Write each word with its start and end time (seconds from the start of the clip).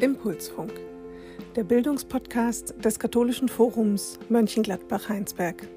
Impulsfunk, 0.00 0.72
der 1.56 1.64
Bildungspodcast 1.64 2.74
des 2.82 2.98
katholischen 2.98 3.48
Forums 3.48 4.18
Mönchengladbach-Heinsberg. 4.30 5.68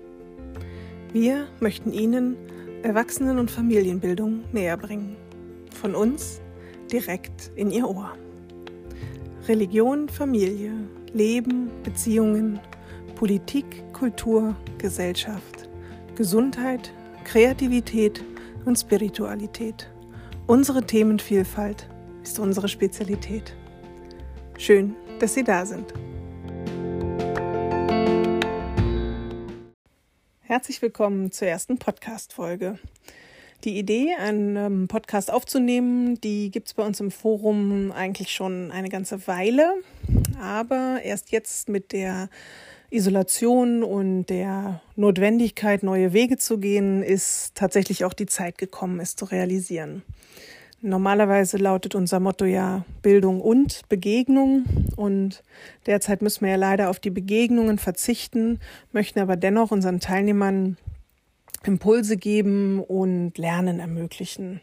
Wir 1.12 1.48
möchten 1.60 1.92
Ihnen 1.92 2.38
Erwachsenen- 2.84 3.38
und 3.38 3.52
Familienbildung 3.52 4.44
näher 4.54 4.78
bringen. 4.78 5.18
Von 5.72 5.94
uns 5.94 6.40
direkt 6.92 7.52
in 7.56 7.70
Ihr 7.70 7.90
Ohr. 7.90 8.14
Religion, 9.48 10.08
Familie, 10.08 10.72
Leben, 11.14 11.70
Beziehungen, 11.84 12.60
Politik, 13.16 13.66
Kultur, 13.92 14.56
Gesellschaft, 14.78 15.68
Gesundheit, 16.16 16.94
Kreativität 17.26 18.24
und 18.64 18.78
Spiritualität. 18.78 19.90
Unsere 20.48 20.82
Themenvielfalt 20.82 21.90
ist 22.24 22.40
unsere 22.40 22.70
Spezialität. 22.70 23.54
Schön, 24.66 24.96
dass 25.20 25.34
Sie 25.34 25.44
da 25.44 25.66
sind. 25.66 25.94
Herzlich 30.40 30.82
willkommen 30.82 31.34
zur 31.34 31.50
ersten 31.50 31.78
Podcast-Folge. 31.80 32.80
Die 33.66 33.78
Idee, 33.78 34.14
einen 34.18 34.88
Podcast 34.88 35.34
aufzunehmen, 35.34 36.18
die 36.22 36.50
gibt 36.50 36.68
es 36.68 36.76
bei 36.76 36.86
uns 36.86 37.02
im 37.02 37.12
Forum 37.12 37.92
eigentlich 37.92 38.32
schon 38.32 38.72
eine 38.72 38.88
ganze 38.88 39.28
Weile. 39.28 39.70
Aber 40.42 41.02
erst 41.04 41.32
jetzt 41.32 41.68
mit 41.68 41.92
der 41.92 42.30
Isolation 42.90 43.84
und 43.84 44.28
der 44.28 44.82
Notwendigkeit, 44.96 45.84
neue 45.84 46.14
Wege 46.14 46.38
zu 46.38 46.58
gehen, 46.58 47.04
ist 47.04 47.54
tatsächlich 47.56 48.06
auch 48.06 48.14
die 48.14 48.28
Zeit 48.28 48.58
gekommen, 48.58 49.02
es 49.02 49.18
zu 49.18 49.26
realisieren. 49.26 50.04
Normalerweise 50.86 51.56
lautet 51.56 51.96
unser 51.96 52.20
Motto 52.20 52.44
ja 52.44 52.84
Bildung 53.02 53.40
und 53.40 53.88
Begegnung 53.88 54.66
und 54.98 55.42
derzeit 55.86 56.22
müssen 56.22 56.42
wir 56.42 56.50
ja 56.50 56.58
leider 56.58 56.90
auf 56.90 57.00
die 57.00 57.10
Begegnungen 57.10 57.78
verzichten, 57.78 58.60
möchten 58.92 59.22
aber 59.22 59.38
dennoch 59.38 59.72
unseren 59.72 60.02
Teilnehmern 60.02 60.76
Impulse 61.64 62.18
geben 62.18 62.82
und 62.82 63.38
Lernen 63.38 63.80
ermöglichen. 63.80 64.60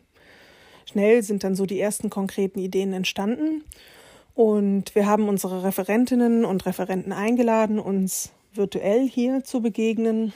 Schnell 0.84 1.22
sind 1.22 1.42
dann 1.42 1.55
so 1.55 1.64
die 1.64 1.81
ersten 1.81 2.11
konkreten 2.11 2.59
Ideen 2.59 2.92
entstanden 2.92 3.64
und 4.34 4.94
wir 4.94 5.06
haben 5.06 5.27
unsere 5.27 5.64
Referentinnen 5.64 6.44
und 6.44 6.66
Referenten 6.66 7.14
eingeladen, 7.14 7.78
uns 7.78 8.31
virtuell 8.53 9.09
hier 9.09 9.42
zu 9.42 9.62
begegnen. 9.62 10.34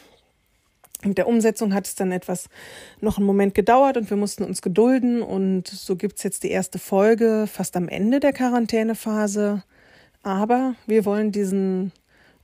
Mit 1.04 1.18
der 1.18 1.28
Umsetzung 1.28 1.74
hat 1.74 1.86
es 1.86 1.94
dann 1.94 2.12
etwas 2.12 2.48
noch 3.00 3.18
einen 3.18 3.26
Moment 3.26 3.54
gedauert 3.54 3.96
und 3.96 4.08
wir 4.10 4.16
mussten 4.16 4.44
uns 4.44 4.62
gedulden. 4.62 5.22
Und 5.22 5.68
so 5.68 5.96
gibt 5.96 6.16
es 6.16 6.22
jetzt 6.22 6.42
die 6.42 6.50
erste 6.50 6.78
Folge 6.78 7.46
fast 7.46 7.76
am 7.76 7.88
Ende 7.88 8.20
der 8.20 8.32
Quarantänephase. 8.32 9.62
Aber 10.22 10.74
wir 10.86 11.04
wollen 11.04 11.32
diesen 11.32 11.92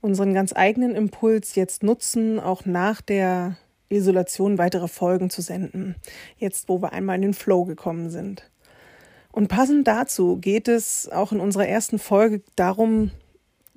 unseren 0.01 0.33
ganz 0.33 0.53
eigenen 0.55 0.95
Impuls 0.95 1.55
jetzt 1.55 1.83
nutzen, 1.83 2.39
auch 2.39 2.65
nach 2.65 3.01
der 3.01 3.57
Isolation 3.89 4.57
weitere 4.57 4.87
Folgen 4.87 5.29
zu 5.29 5.41
senden. 5.41 5.95
Jetzt, 6.37 6.69
wo 6.69 6.81
wir 6.81 6.93
einmal 6.93 7.17
in 7.17 7.21
den 7.21 7.33
Flow 7.33 7.65
gekommen 7.65 8.09
sind. 8.09 8.49
Und 9.31 9.47
passend 9.47 9.87
dazu 9.87 10.37
geht 10.37 10.67
es 10.67 11.09
auch 11.09 11.31
in 11.31 11.39
unserer 11.39 11.67
ersten 11.67 11.99
Folge 11.99 12.41
darum, 12.55 13.11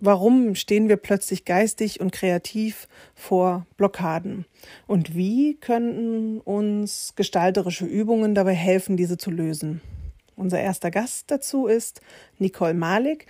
Warum 0.06 0.54
stehen 0.54 0.90
wir 0.90 0.98
plötzlich 0.98 1.46
geistig 1.46 1.98
und 1.98 2.12
kreativ 2.12 2.88
vor 3.14 3.64
Blockaden? 3.78 4.44
Und 4.86 5.16
wie 5.16 5.54
könnten 5.54 6.40
uns 6.40 7.14
gestalterische 7.16 7.86
Übungen 7.86 8.34
dabei 8.34 8.52
helfen, 8.52 8.98
diese 8.98 9.16
zu 9.16 9.30
lösen? 9.30 9.80
Unser 10.36 10.60
erster 10.60 10.90
Gast 10.90 11.30
dazu 11.30 11.68
ist 11.68 12.02
Nicole 12.38 12.74
Malik. 12.74 13.28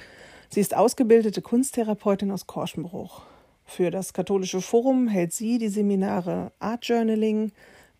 Sie 0.48 0.58
ist 0.58 0.76
ausgebildete 0.76 1.42
Kunsttherapeutin 1.42 2.32
aus 2.32 2.48
Korschenbruch. 2.48 3.22
Für 3.64 3.92
das 3.92 4.12
Katholische 4.12 4.60
Forum 4.60 5.06
hält 5.06 5.32
sie 5.32 5.58
die 5.58 5.68
Seminare 5.68 6.50
Art 6.58 6.84
Journaling, 6.86 7.52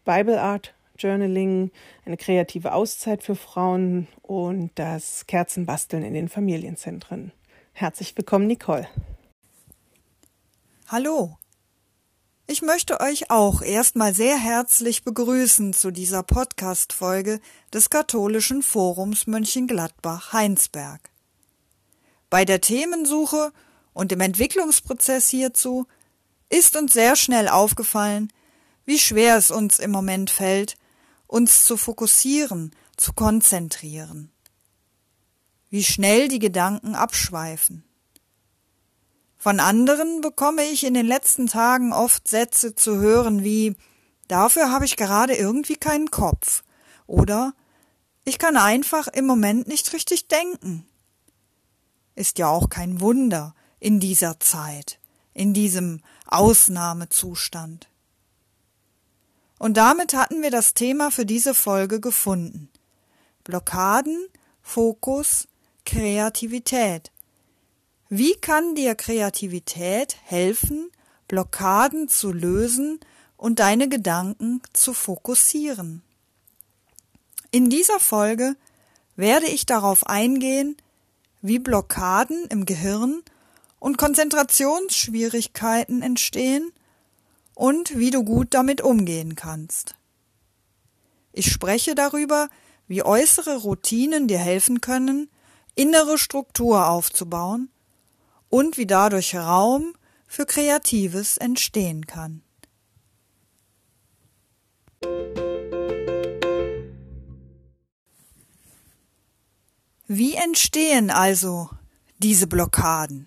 Bible 0.05 0.41
Art 0.41 0.75
Journaling, 0.99 1.71
eine 2.07 2.17
kreative 2.17 2.73
Auszeit 2.73 3.23
für 3.23 3.37
Frauen 3.37 4.09
und 4.23 4.73
das 4.75 5.29
Kerzenbasteln 5.29 6.03
in 6.03 6.15
den 6.15 6.29
Familienzentren. 6.29 7.31
Herzlich 7.77 8.17
willkommen, 8.17 8.47
Nicole. 8.47 8.89
Hallo. 10.87 11.37
Ich 12.47 12.63
möchte 12.63 13.01
euch 13.01 13.33
auch 13.33 13.63
erstmal 13.63 14.15
sehr 14.15 14.37
herzlich 14.37 15.03
begrüßen 15.03 15.73
zu 15.73 15.91
dieser 15.91 16.23
Podcast-Folge 16.23 17.41
des 17.73 17.91
Katholischen 17.91 18.63
Forums 18.63 19.27
Mönchengladbach-Heinsberg. 19.27 21.11
Bei 22.31 22.45
der 22.45 22.61
Themensuche 22.61 23.53
und 23.93 24.13
dem 24.13 24.21
Entwicklungsprozess 24.21 25.27
hierzu 25.27 25.89
ist 26.51 26.77
uns 26.77 26.93
sehr 26.93 27.17
schnell 27.17 27.49
aufgefallen, 27.49 28.33
wie 28.85 29.01
schwer 29.01 29.37
es 29.37 29.51
uns 29.51 29.81
im 29.81 29.91
Moment 29.91 30.31
fällt, 30.31 30.77
uns 31.27 31.65
zu 31.65 31.77
fokussieren, 31.77 32.71
zu 32.97 33.15
konzentrieren 33.15 34.31
wie 35.75 35.83
schnell 35.83 36.29
die 36.29 36.39
Gedanken 36.39 36.95
abschweifen. 36.95 37.83
Von 39.37 39.59
anderen 39.59 40.21
bekomme 40.21 40.63
ich 40.63 40.85
in 40.85 40.95
den 40.95 41.05
letzten 41.05 41.49
Tagen 41.49 41.93
oft 41.93 42.29
Sätze 42.29 42.77
zu 42.77 42.99
hören 42.99 43.43
wie 43.43 43.75
Dafür 44.29 44.71
habe 44.71 44.85
ich 44.85 44.97
gerade 44.97 45.35
irgendwie 45.35 45.75
keinen 45.75 46.13
Kopf 46.13 46.63
oder 47.09 47.55
Ich 48.25 48.39
kann 48.39 48.57
einfach 48.57 49.09
im 49.09 49.27
Moment 49.27 49.67
nicht 49.67 49.93
richtig 49.93 50.29
denken. 50.29 50.87
Ist 52.15 52.39
ja 52.39 52.47
auch 52.47 52.69
kein 52.69 53.01
Wunder 53.01 53.57
in 53.81 53.99
dieser 53.99 54.39
Zeit, 54.39 55.01
in 55.33 55.55
diesem 55.55 56.03
Ausnahmezustand. 56.29 57.91
Und 59.59 59.77
damit 59.77 60.15
hatten 60.15 60.41
wir 60.41 60.53
das 60.53 60.75
Thema 60.75 61.11
für 61.11 61.27
diese 61.27 61.53
Folge 61.53 61.99
gefunden. 61.99 62.71
Blockaden, 63.43 64.29
Fokus, 64.63 65.49
Kreativität. 65.85 67.13
Wie 68.09 68.35
kann 68.35 68.75
dir 68.75 68.95
Kreativität 68.95 70.17
helfen, 70.25 70.91
Blockaden 71.29 72.09
zu 72.09 72.33
lösen 72.33 73.01
und 73.37 73.59
deine 73.59 73.89
Gedanken 73.89 74.63
zu 74.73 74.95
fokussieren? 74.95 76.03
In 77.51 77.69
dieser 77.71 77.99
Folge 78.01 78.57
werde 79.17 79.47
ich 79.47 79.67
darauf 79.67 80.07
eingehen, 80.07 80.77
wie 81.41 81.59
Blockaden 81.59 82.45
im 82.47 82.67
Gehirn 82.67 83.23
und 83.79 83.99
Konzentrationsschwierigkeiten 83.99 86.03
entstehen 86.03 86.73
und 87.55 87.99
wie 87.99 88.11
du 88.11 88.25
gut 88.25 88.55
damit 88.55 88.81
umgehen 88.81 89.37
kannst. 89.37 89.95
Ich 91.33 91.53
spreche 91.53 91.95
darüber, 91.95 92.49
wie 92.89 93.03
äußere 93.03 93.57
Routinen 93.57 94.27
dir 94.27 94.39
helfen 94.39 94.81
können, 94.81 95.29
innere 95.75 96.19
Struktur 96.19 96.89
aufzubauen 96.89 97.71
und 98.49 98.77
wie 98.77 98.87
dadurch 98.87 99.35
Raum 99.35 99.95
für 100.27 100.47
Kreatives 100.47 101.37
entstehen 101.37 102.07
kann. 102.07 102.43
Wie 110.07 110.35
entstehen 110.35 111.11
also 111.11 111.71
diese 112.19 112.47
Blockaden? 112.47 113.27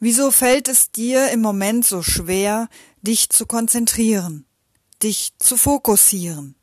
Wieso 0.00 0.30
fällt 0.30 0.68
es 0.68 0.90
dir 0.90 1.30
im 1.30 1.40
Moment 1.40 1.86
so 1.86 2.02
schwer, 2.02 2.68
dich 3.02 3.30
zu 3.30 3.46
konzentrieren, 3.46 4.46
dich 5.02 5.32
zu 5.38 5.56
fokussieren? 5.56 6.54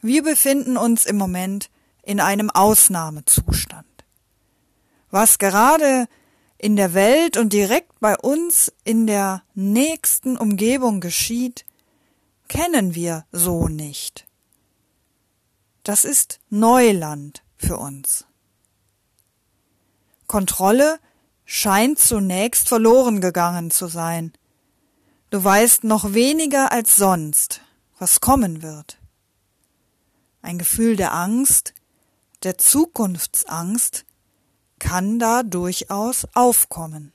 Wir 0.00 0.22
befinden 0.22 0.76
uns 0.76 1.06
im 1.06 1.16
Moment 1.16 1.70
in 2.06 2.20
einem 2.20 2.50
Ausnahmezustand. 2.50 3.84
Was 5.10 5.38
gerade 5.38 6.06
in 6.56 6.76
der 6.76 6.94
Welt 6.94 7.36
und 7.36 7.52
direkt 7.52 7.98
bei 7.98 8.16
uns 8.16 8.72
in 8.84 9.08
der 9.08 9.42
nächsten 9.54 10.36
Umgebung 10.36 11.00
geschieht, 11.00 11.66
kennen 12.48 12.94
wir 12.94 13.26
so 13.32 13.66
nicht. 13.66 14.26
Das 15.82 16.04
ist 16.04 16.38
Neuland 16.48 17.42
für 17.56 17.76
uns. 17.76 18.24
Kontrolle 20.28 21.00
scheint 21.44 21.98
zunächst 21.98 22.68
verloren 22.68 23.20
gegangen 23.20 23.72
zu 23.72 23.88
sein. 23.88 24.32
Du 25.30 25.42
weißt 25.42 25.82
noch 25.82 26.14
weniger 26.14 26.70
als 26.70 26.94
sonst, 26.96 27.62
was 27.98 28.20
kommen 28.20 28.62
wird. 28.62 28.98
Ein 30.40 30.58
Gefühl 30.58 30.94
der 30.94 31.12
Angst 31.12 31.74
der 32.42 32.58
Zukunftsangst 32.58 34.04
kann 34.78 35.18
da 35.18 35.42
durchaus 35.42 36.26
aufkommen. 36.34 37.12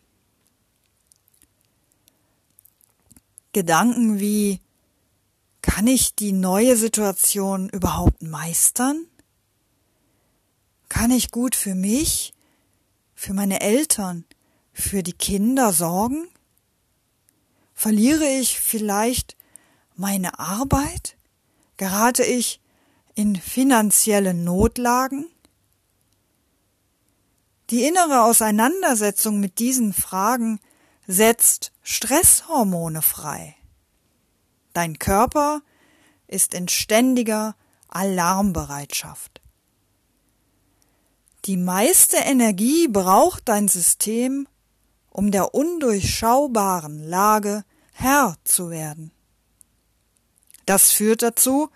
Gedanken 3.54 4.20
wie 4.20 4.62
kann 5.62 5.86
ich 5.88 6.16
die 6.16 6.32
neue 6.32 6.78
Situation 6.78 7.70
überhaupt 7.70 8.22
meistern? 8.24 9.06
Kann 10.90 11.12
ich 11.12 11.32
gut 11.32 11.56
für 11.56 11.76
mich, 11.76 12.34
für 13.14 13.34
meine 13.34 13.62
Eltern, 13.62 14.26
für 14.74 15.04
die 15.04 15.14
Kinder 15.14 15.74
sorgen? 15.74 16.28
Verliere 17.74 18.26
ich 18.26 18.60
vielleicht 18.60 19.36
meine 19.96 20.40
Arbeit? 20.40 21.18
Gerate 21.78 22.24
ich 22.24 22.61
in 23.16 23.36
finanzielle 23.36 24.34
Notlagen? 24.34 25.26
Die 27.70 27.84
innere 27.84 28.24
Auseinandersetzung 28.24 29.40
mit 29.40 29.60
diesen 29.60 29.94
Fragen 29.94 30.60
setzt 31.08 31.72
Stresshormone 31.82 33.02
frei. 33.02 33.56
Dein 34.74 35.00
Körper 35.00 35.62
ist 36.28 36.54
in 36.54 36.68
ständiger 36.68 37.56
Alarmbereitschaft. 37.88 39.42
Die 41.46 41.58
meiste 41.58 42.18
Energie 42.18 42.88
braucht 42.88 43.50
dein 43.50 43.68
System, 43.68 44.48
um 45.10 45.32
der 45.32 45.54
undurchschaubaren 45.54 47.04
Lage 47.04 47.66
Herr 47.94 48.36
zu 48.44 48.70
werden. 48.70 49.12
Das 50.66 50.92
führt 50.92 51.22
dazu, 51.22 51.70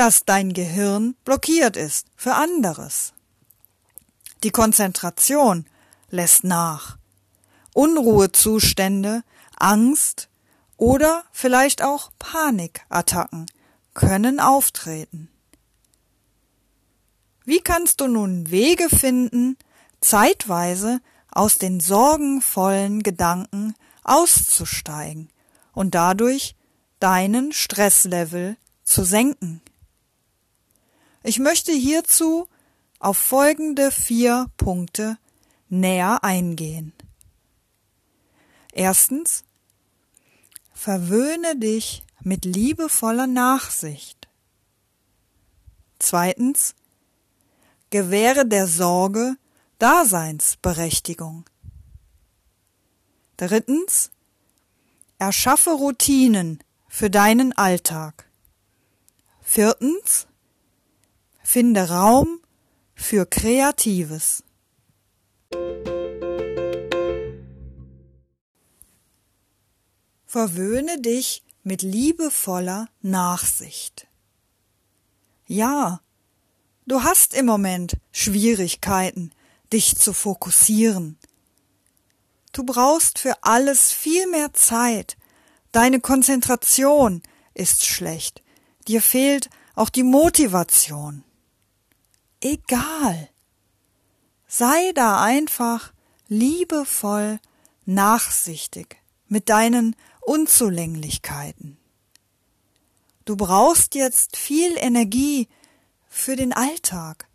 dass 0.00 0.24
dein 0.24 0.54
Gehirn 0.54 1.14
blockiert 1.26 1.76
ist 1.76 2.06
für 2.16 2.34
anderes. 2.34 3.12
Die 4.42 4.50
Konzentration 4.50 5.66
lässt 6.08 6.42
nach. 6.42 6.96
Unruhezustände, 7.74 9.24
Angst 9.58 10.30
oder 10.78 11.22
vielleicht 11.32 11.82
auch 11.82 12.12
Panikattacken 12.18 13.44
können 13.92 14.40
auftreten. 14.40 15.28
Wie 17.44 17.60
kannst 17.60 18.00
du 18.00 18.06
nun 18.06 18.50
Wege 18.50 18.88
finden, 18.88 19.58
zeitweise 20.00 21.02
aus 21.30 21.58
den 21.58 21.78
sorgenvollen 21.78 23.02
Gedanken 23.02 23.74
auszusteigen 24.02 25.28
und 25.74 25.94
dadurch 25.94 26.56
deinen 27.00 27.52
Stresslevel 27.52 28.56
zu 28.82 29.04
senken? 29.04 29.60
Ich 31.22 31.38
möchte 31.38 31.72
hierzu 31.72 32.48
auf 32.98 33.16
folgende 33.16 33.90
vier 33.90 34.50
Punkte 34.56 35.18
näher 35.68 36.24
eingehen. 36.24 36.92
Erstens, 38.72 39.44
verwöhne 40.72 41.56
dich 41.56 42.04
mit 42.22 42.44
liebevoller 42.44 43.26
Nachsicht. 43.26 44.28
Zweitens, 45.98 46.74
gewähre 47.90 48.46
der 48.46 48.66
Sorge 48.66 49.36
Daseinsberechtigung. 49.78 51.44
Drittens, 53.36 54.10
erschaffe 55.18 55.70
Routinen 55.70 56.62
für 56.88 57.10
deinen 57.10 57.52
Alltag. 57.52 58.28
Viertens, 59.42 60.26
finde 61.50 61.88
Raum 61.88 62.38
für 62.94 63.26
Kreatives. 63.26 64.44
Verwöhne 70.26 71.00
dich 71.00 71.42
mit 71.64 71.82
liebevoller 71.82 72.88
Nachsicht. 73.02 74.06
Ja, 75.48 76.00
du 76.86 77.02
hast 77.02 77.34
im 77.34 77.46
Moment 77.46 77.96
Schwierigkeiten, 78.12 79.32
dich 79.72 79.96
zu 79.96 80.12
fokussieren. 80.12 81.18
Du 82.52 82.62
brauchst 82.62 83.18
für 83.18 83.42
alles 83.42 83.90
viel 83.90 84.28
mehr 84.28 84.52
Zeit. 84.52 85.16
Deine 85.72 85.98
Konzentration 85.98 87.24
ist 87.54 87.84
schlecht. 87.84 88.40
Dir 88.86 89.02
fehlt 89.02 89.50
auch 89.74 89.88
die 89.88 90.04
Motivation. 90.04 91.24
Egal. 92.40 93.28
Sei 94.46 94.92
da 94.94 95.22
einfach 95.22 95.92
liebevoll 96.28 97.38
nachsichtig 97.84 98.96
mit 99.28 99.48
deinen 99.48 99.94
Unzulänglichkeiten. 100.22 101.76
Du 103.24 103.36
brauchst 103.36 103.94
jetzt 103.94 104.36
viel 104.36 104.76
Energie 104.76 105.48
für 106.08 106.34
den 106.34 106.52
Alltag. 106.52 107.28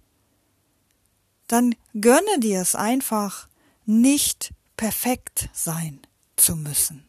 Dann 1.47 1.75
gönne 1.93 2.39
dir 2.39 2.61
es 2.61 2.75
einfach, 2.75 3.47
nicht 3.85 4.51
perfekt 4.75 5.49
sein 5.53 6.01
zu 6.35 6.55
müssen. 6.55 7.07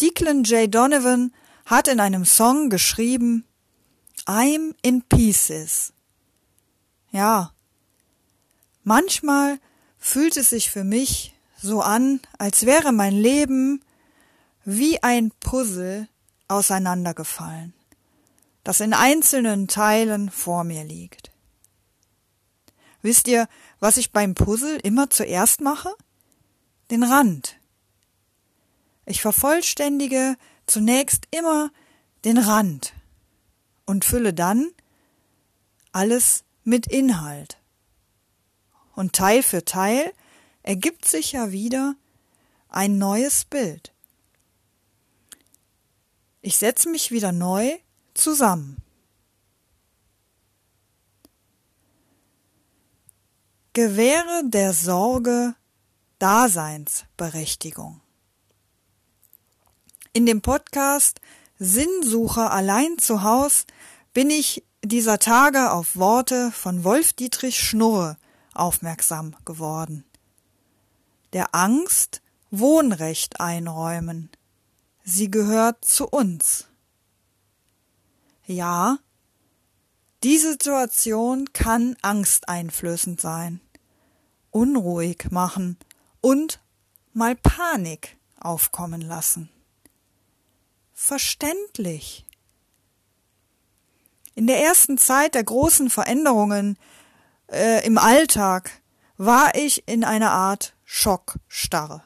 Declan 0.00 0.44
J. 0.44 0.72
Donovan 0.72 1.34
hat 1.66 1.88
in 1.88 1.98
einem 1.98 2.24
Song 2.24 2.70
geschrieben, 2.70 3.44
I'm 4.28 4.74
in 4.82 5.00
pieces. 5.00 5.94
Ja, 7.10 7.52
manchmal 8.84 9.58
fühlt 9.96 10.36
es 10.36 10.50
sich 10.50 10.70
für 10.70 10.84
mich 10.84 11.34
so 11.56 11.80
an, 11.80 12.20
als 12.36 12.66
wäre 12.66 12.92
mein 12.92 13.14
Leben 13.14 13.82
wie 14.66 15.02
ein 15.02 15.32
Puzzle 15.40 16.08
auseinandergefallen, 16.46 17.72
das 18.64 18.80
in 18.80 18.92
einzelnen 18.92 19.66
Teilen 19.66 20.30
vor 20.30 20.62
mir 20.62 20.84
liegt. 20.84 21.32
Wisst 23.00 23.28
ihr, 23.28 23.48
was 23.80 23.96
ich 23.96 24.12
beim 24.12 24.34
Puzzle 24.34 24.78
immer 24.82 25.08
zuerst 25.08 25.62
mache? 25.62 25.94
Den 26.90 27.02
Rand. 27.02 27.56
Ich 29.06 29.22
vervollständige 29.22 30.36
zunächst 30.66 31.26
immer 31.30 31.70
den 32.26 32.36
Rand 32.36 32.92
und 33.88 34.04
fülle 34.04 34.34
dann 34.34 34.70
alles 35.92 36.44
mit 36.62 36.86
Inhalt. 36.88 37.58
Und 38.94 39.14
Teil 39.14 39.42
für 39.42 39.64
Teil 39.64 40.12
ergibt 40.62 41.06
sich 41.06 41.32
ja 41.32 41.52
wieder 41.52 41.96
ein 42.68 42.98
neues 42.98 43.46
Bild. 43.46 43.94
Ich 46.42 46.58
setze 46.58 46.90
mich 46.90 47.12
wieder 47.12 47.32
neu 47.32 47.78
zusammen. 48.12 48.76
Gewähre 53.72 54.42
der 54.44 54.74
Sorge 54.74 55.54
Daseinsberechtigung. 56.18 58.02
In 60.12 60.26
dem 60.26 60.42
Podcast 60.42 61.22
Sinnsucher 61.58 62.52
allein 62.52 62.98
zu 62.98 63.22
Haus 63.22 63.64
bin 64.12 64.30
ich 64.30 64.64
dieser 64.84 65.18
Tage 65.18 65.72
auf 65.72 65.96
Worte 65.96 66.52
von 66.52 66.84
Wolf 66.84 67.12
Dietrich 67.12 67.60
Schnurre 67.60 68.16
aufmerksam 68.54 69.34
geworden 69.44 70.04
der 71.32 71.54
Angst 71.54 72.22
Wohnrecht 72.50 73.40
einräumen. 73.40 74.30
Sie 75.04 75.30
gehört 75.30 75.84
zu 75.84 76.08
uns. 76.08 76.66
Ja, 78.46 78.98
die 80.24 80.38
Situation 80.38 81.52
kann 81.52 81.96
angsteinflößend 82.02 83.20
sein, 83.20 83.60
unruhig 84.50 85.30
machen 85.30 85.76
und 86.20 86.60
mal 87.12 87.36
Panik 87.36 88.16
aufkommen 88.40 89.02
lassen. 89.02 89.50
Verständlich. 91.00 92.26
In 94.34 94.48
der 94.48 94.60
ersten 94.60 94.98
Zeit 94.98 95.36
der 95.36 95.44
großen 95.44 95.90
Veränderungen 95.90 96.76
äh, 97.50 97.86
im 97.86 97.98
Alltag 97.98 98.72
war 99.16 99.54
ich 99.54 99.86
in 99.86 100.02
einer 100.02 100.32
Art 100.32 100.74
Schockstarre. 100.84 102.02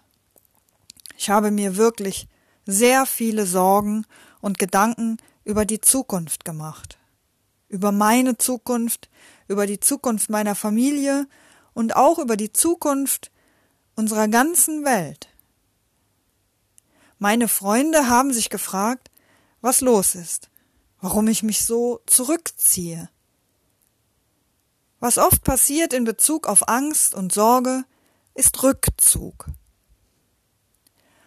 Ich 1.17 1.31
habe 1.31 1.51
mir 1.51 1.77
wirklich 1.79 2.29
sehr 2.67 3.07
viele 3.07 3.47
Sorgen 3.47 4.05
und 4.43 4.59
Gedanken 4.59 5.17
über 5.43 5.65
die 5.65 5.81
Zukunft 5.81 6.45
gemacht. 6.45 6.99
Über 7.69 7.93
meine 7.93 8.37
Zukunft, 8.37 9.09
über 9.49 9.67
die 9.67 9.81
Zukunft 9.81 10.29
meiner 10.29 10.55
Familie 10.55 11.27
und 11.73 11.97
auch 11.97 12.19
über 12.19 12.37
die 12.37 12.53
Zukunft 12.53 13.33
unserer 13.97 14.29
ganzen 14.29 14.85
Welt. 14.85 15.32
Meine 17.23 17.47
Freunde 17.47 18.09
haben 18.09 18.33
sich 18.33 18.51
gefragt, 18.51 19.09
was 19.61 19.81
los 19.81 20.17
ist, 20.17 20.51
warum 21.01 21.29
ich 21.29 21.45
mich 21.45 21.65
so 21.65 22.01
zurückziehe. 22.05 23.11
Was 24.99 25.19
oft 25.19 25.45
passiert 25.45 25.93
in 25.93 26.03
Bezug 26.03 26.49
auf 26.49 26.69
Angst 26.69 27.15
und 27.15 27.33
Sorge, 27.33 27.85
ist 28.35 28.61
Rückzug. 28.65 29.47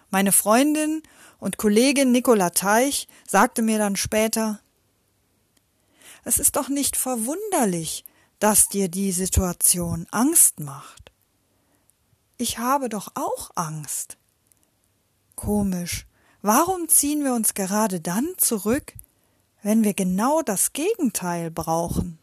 Meine 0.09 0.33
Freundin 0.33 1.01
und 1.39 1.55
Kollegin 1.55 2.11
Nicola 2.11 2.49
Teich 2.49 3.07
sagte 3.25 3.61
mir 3.61 3.77
dann 3.77 3.95
später, 3.95 4.59
es 6.25 6.39
ist 6.39 6.57
doch 6.57 6.67
nicht 6.67 6.97
verwunderlich, 6.97 8.03
dass 8.39 8.67
dir 8.67 8.89
die 8.89 9.13
Situation 9.13 10.07
Angst 10.11 10.59
macht. 10.59 11.13
Ich 12.35 12.57
habe 12.57 12.89
doch 12.89 13.13
auch 13.15 13.51
Angst. 13.55 14.17
Komisch, 15.35 16.07
warum 16.41 16.87
ziehen 16.87 17.23
wir 17.23 17.33
uns 17.33 17.53
gerade 17.53 17.99
dann 17.99 18.27
zurück, 18.37 18.93
wenn 19.61 19.83
wir 19.83 19.93
genau 19.93 20.41
das 20.41 20.73
Gegenteil 20.73 21.51
brauchen? 21.51 22.19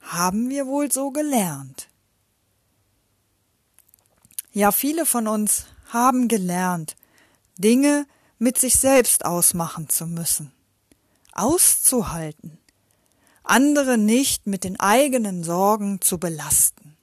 Haben 0.00 0.50
wir 0.50 0.66
wohl 0.66 0.90
so 0.90 1.10
gelernt? 1.10 1.88
Ja, 4.52 4.72
viele 4.72 5.06
von 5.06 5.28
uns 5.28 5.66
haben 5.88 6.28
gelernt, 6.28 6.96
Dinge 7.56 8.06
mit 8.38 8.58
sich 8.58 8.76
selbst 8.76 9.24
ausmachen 9.24 9.88
zu 9.88 10.06
müssen, 10.06 10.52
auszuhalten, 11.32 12.58
andere 13.44 13.96
nicht 13.96 14.46
mit 14.46 14.64
den 14.64 14.78
eigenen 14.78 15.44
Sorgen 15.44 16.00
zu 16.00 16.18
belasten. 16.18 16.96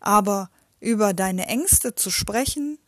Aber 0.00 0.50
über 0.80 1.12
deine 1.12 1.46
Ängste 1.46 1.94
zu 1.94 2.10
sprechen, 2.10 2.78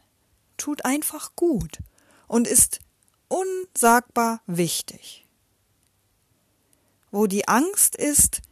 tut 0.61 0.85
einfach 0.85 1.35
gut 1.35 1.79
und 2.27 2.47
ist 2.47 2.81
unsagbar 3.29 4.41
wichtig. 4.47 5.27
Wo 7.11 7.27
die 7.27 7.49
Angst 7.49 7.97
ist, 7.97 8.43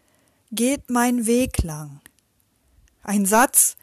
geht 0.50 0.90
mein 0.90 1.26
Weg 1.26 1.62
lang. 1.62 2.00
Ein 3.02 3.26
Satz, 3.26 3.76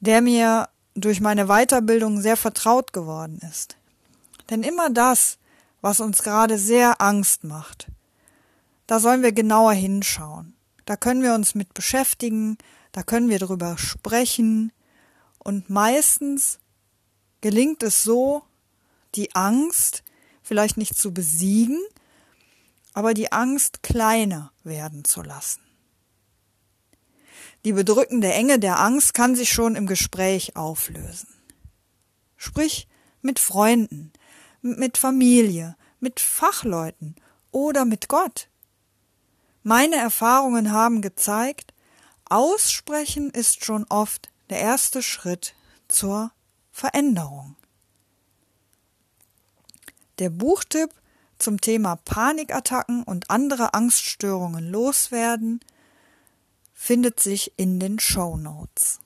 der 0.00 0.20
mir 0.20 0.68
durch 0.94 1.20
meine 1.20 1.46
Weiterbildung 1.46 2.20
sehr 2.20 2.36
vertraut 2.36 2.92
geworden 2.92 3.40
ist. 3.50 3.76
Denn 4.50 4.62
immer 4.62 4.90
das, 4.90 5.38
was 5.80 6.00
uns 6.00 6.22
gerade 6.22 6.58
sehr 6.58 7.00
Angst 7.00 7.44
macht, 7.44 7.88
da 8.86 9.00
sollen 9.00 9.22
wir 9.22 9.32
genauer 9.32 9.72
hinschauen. 9.72 10.54
Da 10.84 10.96
können 10.96 11.22
wir 11.22 11.34
uns 11.34 11.54
mit 11.54 11.72
beschäftigen, 11.72 12.58
da 12.92 13.02
können 13.02 13.30
wir 13.30 13.38
drüber 13.38 13.78
sprechen 13.78 14.72
und 15.38 15.70
meistens 15.70 16.58
gelingt 17.44 17.82
es 17.82 18.02
so, 18.02 18.42
die 19.14 19.34
Angst 19.34 20.02
vielleicht 20.42 20.78
nicht 20.78 20.96
zu 20.96 21.12
besiegen, 21.12 21.78
aber 22.94 23.12
die 23.12 23.32
Angst 23.32 23.82
kleiner 23.82 24.50
werden 24.62 25.04
zu 25.04 25.20
lassen. 25.20 25.60
Die 27.66 27.74
bedrückende 27.74 28.32
Enge 28.32 28.58
der 28.58 28.80
Angst 28.80 29.12
kann 29.12 29.36
sich 29.36 29.50
schon 29.52 29.76
im 29.76 29.86
Gespräch 29.86 30.56
auflösen. 30.56 31.28
Sprich 32.38 32.88
mit 33.20 33.38
Freunden, 33.38 34.14
mit 34.62 34.96
Familie, 34.96 35.76
mit 36.00 36.20
Fachleuten 36.20 37.14
oder 37.50 37.84
mit 37.84 38.08
Gott. 38.08 38.48
Meine 39.62 39.96
Erfahrungen 39.96 40.72
haben 40.72 41.02
gezeigt, 41.02 41.74
Aussprechen 42.24 43.28
ist 43.28 43.66
schon 43.66 43.84
oft 43.90 44.30
der 44.48 44.60
erste 44.60 45.02
Schritt 45.02 45.54
zur 45.88 46.32
Veränderung. 46.74 47.54
Der 50.18 50.28
Buchtipp 50.28 50.90
zum 51.38 51.60
Thema 51.60 51.94
Panikattacken 51.94 53.04
und 53.04 53.30
andere 53.30 53.74
Angststörungen 53.74 54.72
loswerden 54.72 55.60
findet 56.72 57.20
sich 57.20 57.52
in 57.56 57.78
den 57.78 58.00
Show 58.00 58.36
Notes. 58.36 58.98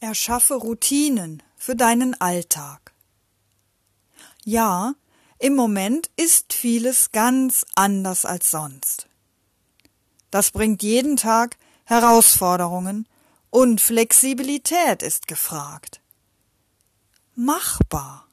Erschaffe 0.00 0.54
Routinen 0.56 1.42
für 1.56 1.76
deinen 1.76 2.20
Alltag. 2.20 2.92
Ja, 4.44 4.94
im 5.38 5.56
Moment 5.56 6.10
ist 6.16 6.52
vieles 6.52 7.10
ganz 7.10 7.64
anders 7.74 8.26
als 8.26 8.50
sonst. 8.50 9.08
Das 10.30 10.50
bringt 10.50 10.82
jeden 10.82 11.16
Tag 11.16 11.56
Herausforderungen 11.84 13.06
und 13.50 13.80
Flexibilität 13.80 15.02
ist 15.02 15.26
gefragt. 15.26 16.00
Machbar. 17.34 18.26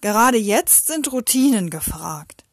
Gerade 0.00 0.38
jetzt 0.38 0.86
sind 0.86 1.10
Routinen 1.12 1.70
gefragt. 1.70 2.44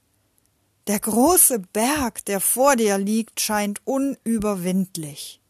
Der 0.87 0.99
große 0.99 1.59
Berg, 1.59 2.25
der 2.25 2.39
vor 2.39 2.75
dir 2.75 2.97
liegt, 2.97 3.39
scheint 3.39 3.81
unüberwindlich. 3.85 5.41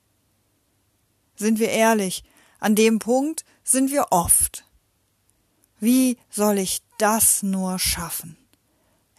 Sind 1.36 1.60
wir 1.60 1.70
ehrlich, 1.70 2.24
an 2.60 2.75
dem 2.75 3.00
Punkt 3.00 3.44
sind 3.64 3.92
wir 3.92 4.08
oft. 4.12 4.66
Wie 5.80 6.18
soll 6.30 6.58
ich 6.58 6.82
das 6.98 7.44
nur 7.44 7.80
schaffen? 7.80 8.38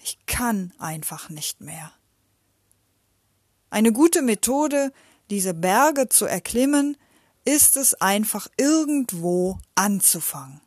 Ich 0.02 0.24
kann 0.26 0.72
einfach 0.78 1.28
nicht 1.28 1.60
mehr. 1.60 1.92
Eine 3.70 3.92
gute 3.92 4.22
Methode, 4.22 4.92
diese 5.30 5.54
Berge 5.54 6.08
zu 6.08 6.26
erklimmen, 6.26 6.96
ist 7.44 7.76
es 7.76 7.94
einfach 7.94 8.48
irgendwo 8.56 9.58
anzufangen 9.74 10.60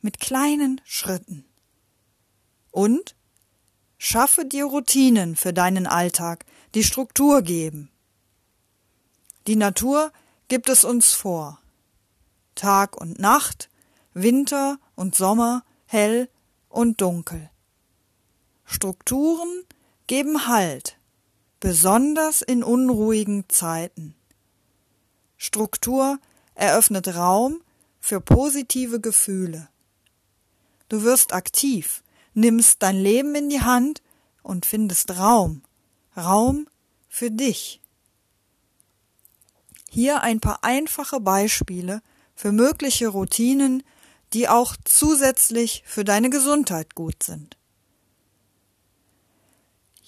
mit 0.00 0.20
kleinen 0.20 0.80
Schritten. 0.84 1.44
Und 2.70 3.14
schaffe 3.96 4.44
dir 4.44 4.66
Routinen 4.66 5.36
für 5.36 5.52
deinen 5.52 5.86
Alltag, 5.86 6.44
die 6.74 6.84
Struktur 6.84 7.42
geben. 7.42 7.90
Die 9.46 9.56
Natur 9.56 10.12
gibt 10.48 10.68
es 10.68 10.84
uns 10.84 11.12
vor. 11.12 11.60
Tag 12.54 13.00
und 13.00 13.18
Nacht, 13.18 13.70
Winter 14.12 14.78
und 14.94 15.14
Sommer, 15.14 15.64
hell 15.86 16.28
und 16.68 17.00
dunkel. 17.00 17.50
Strukturen 18.64 19.64
geben 20.06 20.46
Halt, 20.46 20.98
besonders 21.64 22.42
in 22.42 22.62
unruhigen 22.62 23.48
Zeiten. 23.48 24.14
Struktur 25.38 26.18
eröffnet 26.54 27.16
Raum 27.16 27.62
für 28.00 28.20
positive 28.20 29.00
Gefühle. 29.00 29.70
Du 30.90 31.04
wirst 31.04 31.32
aktiv, 31.32 32.02
nimmst 32.34 32.82
dein 32.82 32.96
Leben 32.96 33.34
in 33.34 33.48
die 33.48 33.62
Hand 33.62 34.02
und 34.42 34.66
findest 34.66 35.12
Raum, 35.12 35.62
Raum 36.14 36.68
für 37.08 37.30
dich. 37.30 37.80
Hier 39.88 40.20
ein 40.20 40.40
paar 40.40 40.64
einfache 40.64 41.18
Beispiele 41.18 42.02
für 42.34 42.52
mögliche 42.52 43.08
Routinen, 43.08 43.82
die 44.34 44.50
auch 44.50 44.76
zusätzlich 44.84 45.82
für 45.86 46.04
deine 46.04 46.28
Gesundheit 46.28 46.94
gut 46.94 47.22
sind. 47.22 47.56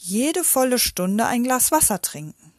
Jede 0.08 0.44
volle 0.44 0.78
Stunde 0.78 1.26
ein 1.26 1.42
Glas 1.42 1.72
Wasser 1.72 2.00
trinken. 2.00 2.52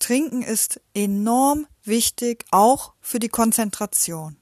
Trinken 0.00 0.42
ist 0.42 0.80
enorm 0.92 1.68
wichtig, 1.84 2.44
auch 2.50 2.92
für 3.00 3.20
die 3.20 3.28
Konzentration. 3.28 4.36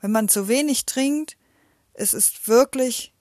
Wenn 0.00 0.10
man 0.10 0.28
zu 0.28 0.48
wenig 0.48 0.84
trinkt, 0.84 1.36
es 1.94 2.12
ist 2.12 2.48
wirklich 2.48 3.14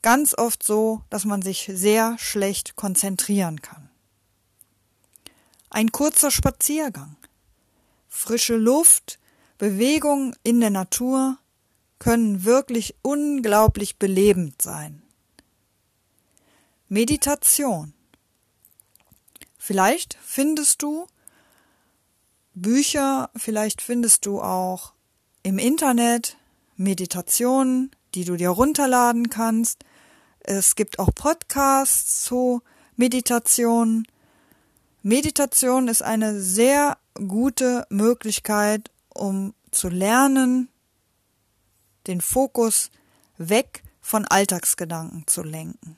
ganz 0.00 0.32
oft 0.32 0.62
so, 0.62 1.02
dass 1.10 1.26
man 1.26 1.42
sich 1.42 1.70
sehr 1.74 2.16
schlecht 2.18 2.74
konzentrieren 2.74 3.60
kann. 3.60 3.90
Ein 5.68 5.92
kurzer 5.92 6.30
Spaziergang, 6.30 7.18
frische 8.08 8.56
Luft, 8.56 9.18
Bewegung 9.58 10.34
in 10.42 10.60
der 10.60 10.70
Natur 10.70 11.36
können 11.98 12.44
wirklich 12.44 12.94
unglaublich 13.02 13.98
belebend 13.98 14.62
sein. 14.62 15.02
Meditation. 16.88 17.94
Vielleicht 19.58 20.16
findest 20.22 20.82
du 20.82 21.08
Bücher, 22.54 23.28
vielleicht 23.34 23.82
findest 23.82 24.24
du 24.24 24.40
auch 24.40 24.92
im 25.42 25.58
Internet 25.58 26.36
Meditationen, 26.76 27.90
die 28.14 28.24
du 28.24 28.36
dir 28.36 28.50
runterladen 28.50 29.30
kannst. 29.30 29.84
Es 30.38 30.76
gibt 30.76 31.00
auch 31.00 31.10
Podcasts 31.12 32.22
zu 32.22 32.62
Meditation. 32.94 34.06
Meditation 35.02 35.88
ist 35.88 36.02
eine 36.02 36.40
sehr 36.40 36.98
gute 37.14 37.84
Möglichkeit, 37.90 38.92
um 39.08 39.54
zu 39.72 39.88
lernen, 39.88 40.68
den 42.06 42.20
Fokus 42.20 42.92
weg 43.38 43.82
von 44.00 44.24
Alltagsgedanken 44.24 45.26
zu 45.26 45.42
lenken. 45.42 45.96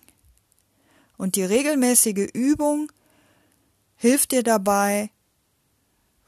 Und 1.19 1.37
die 1.37 1.43
regelmäßige 1.43 2.31
Übung 2.33 2.91
hilft 3.97 4.33
dir 4.33 4.43
dabei, 4.43 5.11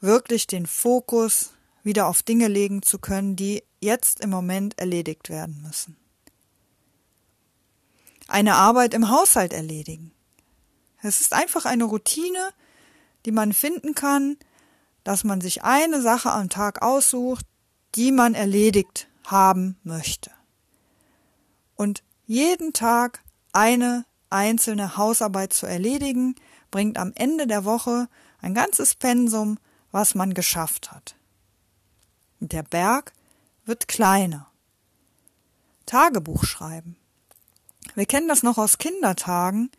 wirklich 0.01 0.45
den 0.45 0.67
Fokus 0.67 1.53
wieder 1.81 2.07
auf 2.07 2.21
Dinge 2.21 2.47
legen 2.47 2.83
zu 2.83 2.99
können, 2.99 3.35
die 3.35 3.63
jetzt 3.79 4.19
im 4.19 4.29
Moment 4.29 4.77
erledigt 4.77 5.29
werden 5.29 5.63
müssen. 5.63 5.97
Eine 8.27 8.55
Arbeit 8.55 8.93
im 8.93 9.09
Haushalt 9.09 9.53
erledigen. 9.53 10.11
Es 11.01 11.21
ist 11.21 11.33
einfach 11.33 11.65
eine 11.65 11.85
Routine, 11.85 12.51
die 13.25 13.31
man 13.31 13.53
finden 13.53 13.95
kann, 13.95 14.37
dass 15.03 15.23
man 15.23 15.41
sich 15.41 15.63
eine 15.63 16.01
Sache 16.01 16.31
am 16.31 16.49
Tag 16.49 16.81
aussucht, 16.81 17.45
die 17.95 18.11
man 18.11 18.35
erledigt 18.35 19.07
haben 19.25 19.77
möchte. 19.83 20.31
Und 21.75 22.03
jeden 22.27 22.73
Tag 22.73 23.23
eine 23.51 24.05
einzelne 24.31 24.97
Hausarbeit 24.97 25.53
zu 25.53 25.65
erledigen, 25.65 26.35
bringt 26.71 26.97
am 26.97 27.11
Ende 27.15 27.47
der 27.47 27.65
Woche 27.65 28.07
ein 28.41 28.53
ganzes 28.53 28.95
Pensum, 28.95 29.57
was 29.91 30.15
man 30.15 30.33
geschafft 30.33 30.91
hat. 30.91 31.15
Der 32.39 32.63
Berg 32.63 33.13
wird 33.65 33.87
kleiner. 33.87 34.47
Tagebuch 35.85 36.43
schreiben. 36.45 36.95
Wir 37.95 38.05
kennen 38.05 38.27
das 38.27 38.43
noch 38.43 38.57
aus 38.57 38.77
Kindertagen. 38.77 39.69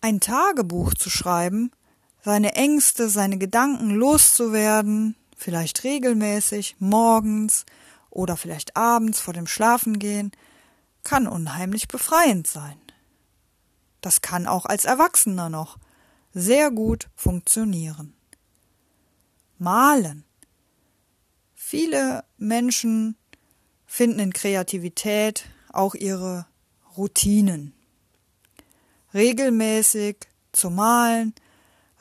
Ein 0.00 0.20
Tagebuch 0.20 0.94
zu 0.94 1.08
schreiben, 1.08 1.70
seine 2.22 2.54
Ängste, 2.54 3.08
seine 3.08 3.38
Gedanken 3.38 3.90
loszuwerden, 3.90 5.16
vielleicht 5.36 5.84
regelmäßig, 5.84 6.76
morgens 6.78 7.64
oder 8.10 8.36
vielleicht 8.36 8.76
abends 8.76 9.20
vor 9.20 9.34
dem 9.34 9.46
Schlafengehen, 9.46 10.32
kann 11.04 11.26
unheimlich 11.26 11.88
befreiend 11.88 12.46
sein. 12.46 12.78
Das 14.00 14.20
kann 14.20 14.46
auch 14.46 14.66
als 14.66 14.84
Erwachsener 14.84 15.48
noch 15.48 15.78
sehr 16.32 16.70
gut 16.70 17.08
funktionieren. 17.14 18.14
Malen. 19.58 20.24
Viele 21.54 22.24
Menschen 22.36 23.16
finden 23.86 24.18
in 24.18 24.32
Kreativität 24.32 25.46
auch 25.72 25.94
ihre 25.94 26.46
Routinen. 26.96 27.72
Regelmäßig 29.14 30.16
zu 30.52 30.70
malen, 30.70 31.34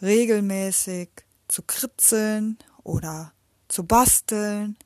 regelmäßig 0.01 1.10
zu 1.48 1.62
kritzeln 1.62 2.57
oder 2.83 3.33
zu 3.67 3.86
basteln. 3.86 4.77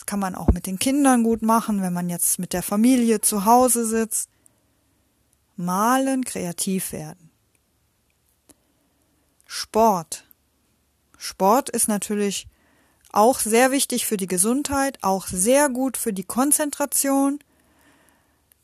Das 0.00 0.06
kann 0.06 0.18
man 0.18 0.34
auch 0.34 0.48
mit 0.48 0.66
den 0.66 0.78
Kindern 0.78 1.22
gut 1.22 1.42
machen, 1.42 1.82
wenn 1.82 1.92
man 1.92 2.08
jetzt 2.08 2.38
mit 2.38 2.54
der 2.54 2.62
Familie 2.62 3.20
zu 3.20 3.44
Hause 3.44 3.84
sitzt. 3.84 4.30
Malen, 5.56 6.24
kreativ 6.24 6.92
werden. 6.92 7.28
Sport. 9.44 10.24
Sport 11.18 11.68
ist 11.68 11.86
natürlich 11.86 12.48
auch 13.12 13.40
sehr 13.40 13.72
wichtig 13.72 14.06
für 14.06 14.16
die 14.16 14.26
Gesundheit, 14.26 14.96
auch 15.02 15.26
sehr 15.26 15.68
gut 15.68 15.98
für 15.98 16.14
die 16.14 16.24
Konzentration. 16.24 17.38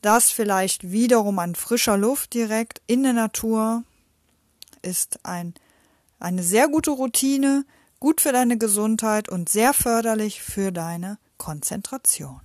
Das 0.01 0.31
vielleicht 0.31 0.89
wiederum 0.89 1.37
an 1.37 1.53
frischer 1.53 1.97
Luft 1.97 2.33
direkt 2.33 2.81
in 2.87 3.03
der 3.03 3.13
Natur 3.13 3.83
ist 4.81 5.23
ein, 5.23 5.53
eine 6.19 6.41
sehr 6.41 6.67
gute 6.67 6.89
Routine, 6.89 7.63
gut 7.99 8.21
für 8.21 8.31
deine 8.31 8.57
Gesundheit 8.57 9.29
und 9.29 9.49
sehr 9.49 9.75
förderlich 9.75 10.41
für 10.41 10.71
deine 10.71 11.19
Konzentration. 11.37 12.41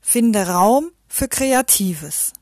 Finde 0.00 0.46
Raum 0.48 0.90
für 1.06 1.28
Kreatives. 1.28 2.32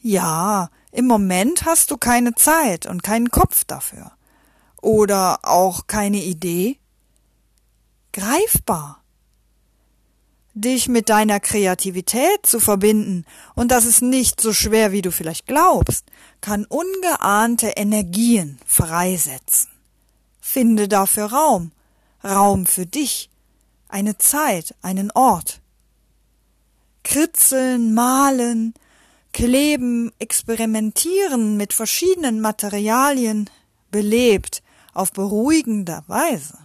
Ja, 0.00 0.70
im 0.92 1.06
Moment 1.06 1.64
hast 1.64 1.90
du 1.90 1.96
keine 1.96 2.34
Zeit 2.34 2.86
und 2.86 3.02
keinen 3.02 3.30
Kopf 3.30 3.64
dafür. 3.64 4.12
Oder 4.80 5.40
auch 5.42 5.86
keine 5.86 6.22
Idee. 6.22 6.78
Greifbar. 8.12 9.02
Dich 10.54 10.88
mit 10.88 11.08
deiner 11.08 11.40
Kreativität 11.40 12.44
zu 12.44 12.58
verbinden, 12.58 13.24
und 13.54 13.70
das 13.70 13.84
ist 13.84 14.02
nicht 14.02 14.40
so 14.40 14.52
schwer, 14.52 14.92
wie 14.92 15.02
du 15.02 15.12
vielleicht 15.12 15.46
glaubst, 15.46 16.06
kann 16.40 16.64
ungeahnte 16.64 17.68
Energien 17.76 18.58
freisetzen. 18.66 19.77
Finde 20.50 20.88
dafür 20.88 21.26
Raum, 21.26 21.72
Raum 22.24 22.64
für 22.64 22.86
dich, 22.86 23.28
eine 23.86 24.16
Zeit, 24.16 24.74
einen 24.80 25.10
Ort. 25.10 25.60
Kritzeln, 27.02 27.92
malen, 27.92 28.72
kleben, 29.34 30.10
experimentieren 30.18 31.58
mit 31.58 31.74
verschiedenen 31.74 32.40
Materialien 32.40 33.50
belebt 33.90 34.62
auf 34.94 35.12
beruhigender 35.12 36.02
Weise. 36.06 36.56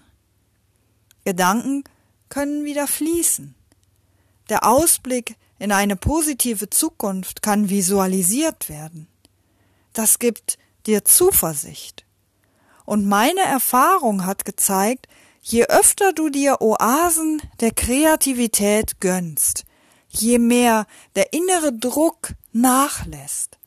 Gedanken 1.25 1.83
können 2.29 2.63
wieder 2.63 2.87
fließen. 2.87 3.53
Der 4.47 4.65
Ausblick 4.65 5.35
in 5.59 5.73
eine 5.73 5.97
positive 5.97 6.69
Zukunft 6.69 7.41
kann 7.41 7.69
visualisiert 7.69 8.69
werden. 8.69 9.09
Das 9.91 10.19
gibt 10.19 10.57
dir 10.85 11.03
Zuversicht. 11.03 12.05
Und 12.85 13.07
meine 13.07 13.41
Erfahrung 13.41 14.25
hat 14.25 14.45
gezeigt, 14.45 15.07
je 15.41 15.65
öfter 15.65 16.13
du 16.13 16.29
dir 16.29 16.61
Oasen 16.61 17.41
der 17.59 17.71
Kreativität 17.71 18.99
gönnst, 18.99 19.65
je 20.09 20.39
mehr 20.39 20.85
der 21.15 21.33
innere 21.33 21.73
Druck 21.73 22.33
nachlässt, 22.51 23.57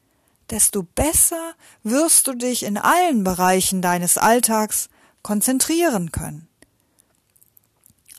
desto 0.50 0.83
besser 0.83 1.55
wirst 1.83 2.26
du 2.26 2.35
dich 2.35 2.62
in 2.62 2.79
allen 2.79 3.24
Bereichen 3.24 3.83
deines 3.83 4.16
Alltags 4.18 4.88
konzentrieren 5.22 6.12
können. 6.12 6.48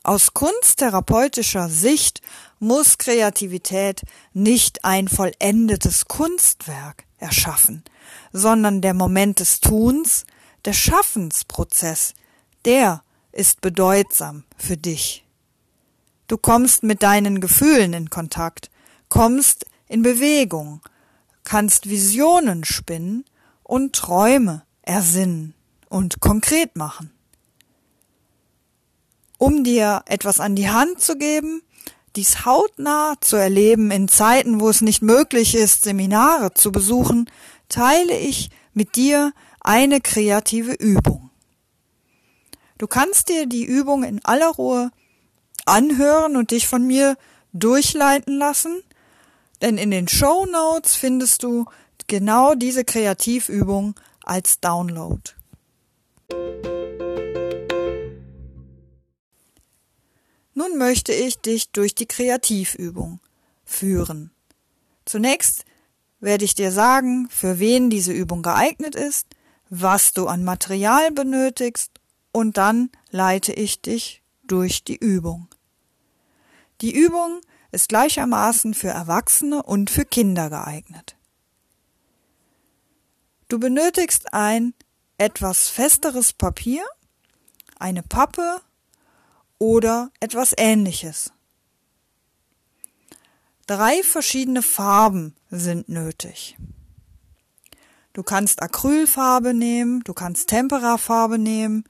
Aus 0.02 0.32
kunsttherapeutischer 0.32 1.68
Sicht 1.68 2.22
muss 2.60 2.98
Kreativität 2.98 4.02
nicht 4.32 4.84
ein 4.84 5.08
vollendetes 5.08 6.06
Kunstwerk 6.06 7.04
erschaffen, 7.18 7.82
sondern 8.32 8.80
der 8.80 8.94
Moment 8.94 9.40
des 9.40 9.60
Tuns, 9.60 10.24
der 10.68 10.74
Schaffensprozess, 10.74 12.12
der 12.66 13.02
ist 13.32 13.62
bedeutsam 13.62 14.44
für 14.58 14.76
dich. 14.76 15.24
Du 16.26 16.36
kommst 16.36 16.82
mit 16.82 17.02
deinen 17.02 17.40
Gefühlen 17.40 17.94
in 17.94 18.10
Kontakt, 18.10 18.70
kommst 19.08 19.64
in 19.86 20.02
Bewegung, 20.02 20.82
kannst 21.42 21.88
Visionen 21.88 22.66
spinnen 22.66 23.24
und 23.62 23.94
Träume 23.96 24.62
ersinnen 24.82 25.54
und 25.88 26.20
konkret 26.20 26.76
machen. 26.76 27.12
Um 29.38 29.64
dir 29.64 30.02
etwas 30.04 30.38
an 30.38 30.54
die 30.54 30.68
Hand 30.68 31.00
zu 31.00 31.16
geben, 31.16 31.62
dies 32.14 32.44
hautnah 32.44 33.14
zu 33.22 33.36
erleben 33.36 33.90
in 33.90 34.06
Zeiten, 34.08 34.60
wo 34.60 34.68
es 34.68 34.82
nicht 34.82 35.00
möglich 35.00 35.54
ist, 35.54 35.84
Seminare 35.84 36.52
zu 36.52 36.72
besuchen, 36.72 37.30
teile 37.70 38.18
ich 38.18 38.50
mit 38.74 38.96
dir 38.96 39.32
eine 39.68 40.00
kreative 40.00 40.72
Übung. 40.72 41.28
Du 42.78 42.86
kannst 42.86 43.28
dir 43.28 43.44
die 43.44 43.66
Übung 43.66 44.02
in 44.02 44.24
aller 44.24 44.48
Ruhe 44.48 44.90
anhören 45.66 46.36
und 46.38 46.52
dich 46.52 46.66
von 46.66 46.86
mir 46.86 47.18
durchleiten 47.52 48.38
lassen, 48.38 48.82
denn 49.60 49.76
in 49.76 49.90
den 49.90 50.08
Show 50.08 50.46
Notes 50.46 50.94
findest 50.94 51.42
du 51.42 51.66
genau 52.06 52.54
diese 52.54 52.82
Kreativübung 52.82 53.94
als 54.24 54.58
Download. 54.60 55.20
Nun 60.54 60.78
möchte 60.78 61.12
ich 61.12 61.42
dich 61.42 61.72
durch 61.72 61.94
die 61.94 62.06
Kreativübung 62.06 63.20
führen. 63.66 64.30
Zunächst 65.04 65.66
werde 66.20 66.46
ich 66.46 66.54
dir 66.54 66.72
sagen, 66.72 67.28
für 67.28 67.58
wen 67.58 67.90
diese 67.90 68.12
Übung 68.12 68.40
geeignet 68.40 68.94
ist, 68.94 69.26
was 69.70 70.12
du 70.12 70.26
an 70.26 70.44
Material 70.44 71.10
benötigst 71.10 71.92
und 72.32 72.56
dann 72.56 72.90
leite 73.10 73.52
ich 73.52 73.82
dich 73.82 74.22
durch 74.44 74.84
die 74.84 74.96
Übung. 74.96 75.48
Die 76.80 76.94
Übung 76.94 77.40
ist 77.72 77.88
gleichermaßen 77.88 78.74
für 78.74 78.88
Erwachsene 78.88 79.62
und 79.62 79.90
für 79.90 80.04
Kinder 80.04 80.48
geeignet. 80.48 81.16
Du 83.48 83.58
benötigst 83.58 84.32
ein 84.32 84.74
etwas 85.16 85.68
festeres 85.68 86.32
Papier, 86.32 86.84
eine 87.78 88.02
Pappe 88.02 88.60
oder 89.58 90.10
etwas 90.20 90.54
ähnliches. 90.56 91.32
Drei 93.66 94.02
verschiedene 94.02 94.62
Farben 94.62 95.34
sind 95.50 95.88
nötig. 95.88 96.56
Du 98.18 98.24
kannst 98.24 98.60
Acrylfarbe 98.60 99.54
nehmen, 99.54 100.02
du 100.02 100.12
kannst 100.12 100.48
Temperafarbe 100.48 101.38
nehmen 101.38 101.84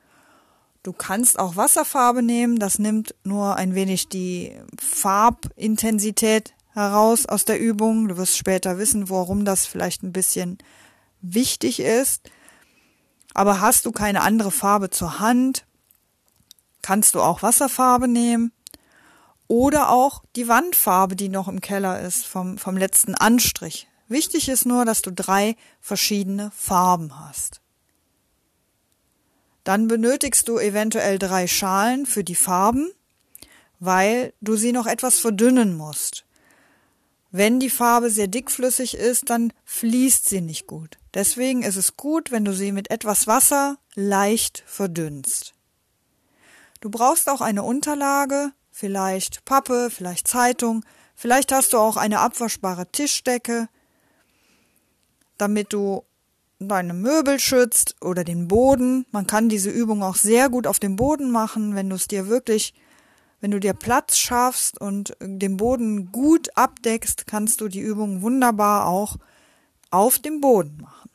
Du 0.83 0.93
kannst 0.93 1.39
auch 1.39 1.57
Wasserfarbe 1.57 2.23
nehmen, 2.23 2.59
das 2.59 2.79
nimmt 2.79 3.15
nur 3.25 3.57
ein 3.57 3.75
wenig 3.75 4.11
die 4.11 4.53
Farbintensität 4.79 6.53
heraus 6.75 7.25
aus 7.25 7.47
der 7.47 7.59
Übung. 7.59 8.09
Du 8.09 8.19
wirst 8.19 8.37
später 8.37 8.77
wissen, 8.77 9.09
warum 9.09 9.47
das 9.47 9.65
vielleicht 9.65 10.03
ein 10.03 10.13
bisschen 10.13 10.59
wichtig 11.23 11.81
ist. 11.81 12.31
Aber 13.33 13.63
hast 13.63 13.87
du 13.87 13.91
keine 13.91 14.21
andere 14.21 14.51
Farbe 14.51 14.91
zur 14.91 15.21
Hand, 15.21 15.65
kannst 16.83 17.15
du 17.15 17.23
auch 17.23 17.41
Wasserfarbe 17.41 18.07
nehmen 18.07 18.53
oder 19.47 19.89
auch 19.89 20.23
die 20.37 20.47
Wandfarbe, 20.47 21.17
die 21.17 21.31
noch 21.31 21.49
im 21.49 21.63
Keller 21.63 22.03
ist, 22.03 22.27
vom, 22.27 22.59
vom 22.59 22.77
letzten 22.77 23.15
Anstrich. 23.15 23.89
Wichtig 24.09 24.49
ist 24.49 24.67
nur, 24.67 24.85
dass 24.85 25.03
du 25.03 25.13
drei 25.13 25.57
verschiedene 25.81 26.51
Farben 26.57 27.21
hast. 27.21 27.61
Dann 29.65 29.87
benötigst 29.87 30.49
du 30.49 30.59
eventuell 30.59 31.19
drei 31.19 31.47
Schalen 31.47 32.07
für 32.07 32.25
die 32.25 32.35
Farben, 32.35 32.91
weil 33.81 34.33
du 34.41 34.57
sie 34.57 34.73
noch 34.73 34.87
etwas 34.87 35.19
verdünnen 35.19 35.77
musst. 35.77 36.25
Wenn 37.31 37.61
die 37.61 37.69
Farbe 37.69 38.09
sehr 38.09 38.29
dickflüssig 38.29 38.97
ist, 38.97 39.29
dann 39.29 39.53
fließt 39.67 40.27
sie 40.27 40.41
nicht 40.41 40.67
gut. 40.67 40.97
Deswegen 41.13 41.63
ist 41.63 41.77
es 41.77 41.99
gut, 41.99 42.31
wenn 42.31 42.47
du 42.47 42.55
sie 42.55 42.73
mit 42.73 42.91
etwas 42.91 43.27
Wasser 43.27 43.77
leicht 43.95 44.63
verdünnst. 44.67 45.53
Du 46.81 46.91
brauchst 46.91 47.29
auch 47.29 47.43
eine 47.43 47.65
Unterlage, 47.65 48.53
vielleicht 48.71 49.45
Pappe, 49.45 49.91
vielleicht 49.91 50.27
Zeitung, 50.27 50.85
vielleicht 51.15 51.53
hast 51.53 51.75
du 51.75 51.79
auch 51.79 51.99
eine 51.99 52.21
abwaschbare 52.21 52.91
Tischdecke, 52.91 53.69
damit 55.39 55.73
du 55.73 56.05
deine 56.59 56.95
Möbel 56.95 57.39
schützt 57.39 57.97
oder 58.01 58.25
den 58.25 58.49
Boden. 58.49 59.07
Man 59.13 59.27
kann 59.27 59.49
diese 59.49 59.71
Übung 59.71 60.03
auch 60.03 60.17
sehr 60.17 60.49
gut 60.49 60.67
auf 60.67 60.79
dem 60.79 60.97
Boden 60.97 61.31
machen, 61.31 61.75
wenn 61.75 61.89
du 61.89 61.97
es 61.97 62.09
dir 62.09 62.29
wirklich 62.29 62.75
wenn 63.41 63.51
du 63.53 63.61
dir 63.61 63.75
Platz 63.75 64.17
schaffst 64.17 64.81
und 64.81 65.17
den 65.21 65.57
Boden 65.57 66.11
gut 66.11 66.57
abdeckst, 66.57 67.27
kannst 67.27 67.61
du 67.61 67.69
die 67.69 67.81
Übung 67.81 68.23
wunderbar 68.23 68.87
auch 68.87 69.17
auf 69.91 70.19
dem 70.19 70.41
Boden 70.41 70.79
machen. 70.81 71.11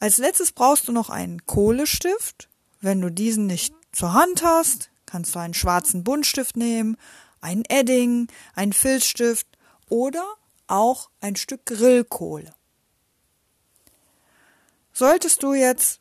Als 0.00 0.18
letztes 0.18 0.52
brauchst 0.52 0.88
du 0.88 0.92
noch 0.92 1.10
einen 1.10 1.44
Kohlestift. 1.46 2.48
Wenn 2.80 3.00
du 3.00 3.10
diesen 3.10 3.46
nicht 3.46 3.74
zur 3.92 4.12
Hand 4.12 4.42
hast, 4.42 4.90
kannst 5.06 5.34
du 5.34 5.38
einen 5.38 5.54
schwarzen 5.54 6.04
Buntstift 6.04 6.56
nehmen, 6.56 6.96
einen 7.40 7.64
Edding, 7.68 8.28
einen 8.54 8.72
Filzstift 8.72 9.46
oder 9.88 10.24
auch 10.66 11.10
ein 11.20 11.36
Stück 11.36 11.66
Grillkohle. 11.66 12.52
Solltest 14.92 15.42
du 15.42 15.54
jetzt 15.54 16.00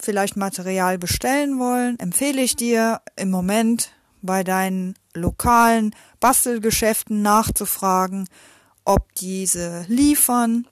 vielleicht 0.00 0.36
Material 0.36 0.98
bestellen 0.98 1.58
wollen, 1.58 1.98
empfehle 1.98 2.40
ich 2.40 2.56
dir 2.56 3.02
im 3.16 3.30
Moment 3.30 3.92
bei 4.22 4.44
deinen 4.44 4.94
lokalen 5.14 5.94
Bastelgeschäften 6.20 7.22
nachzufragen, 7.22 8.28
ob 8.84 9.14
diese 9.14 9.84
liefern, 9.88 10.66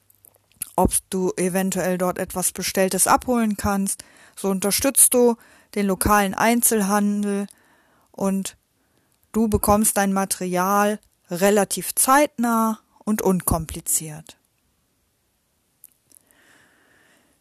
ob 0.77 0.93
du 1.11 1.33
eventuell 1.37 1.99
dort 1.99 2.19
etwas 2.19 2.53
Bestelltes 2.53 3.07
abholen 3.07 3.57
kannst. 3.57 4.05
So 4.37 4.49
unterstützt 4.49 5.13
du 5.15 5.37
den 5.75 5.87
lokalen 5.87 6.35
Einzelhandel 6.35 7.47
und 8.13 8.57
du 9.33 9.49
bekommst 9.49 9.97
dein 9.97 10.13
Material 10.13 10.99
relativ 11.31 11.95
zeitnah 11.95 12.81
und 13.09 13.23
unkompliziert. 13.23 14.37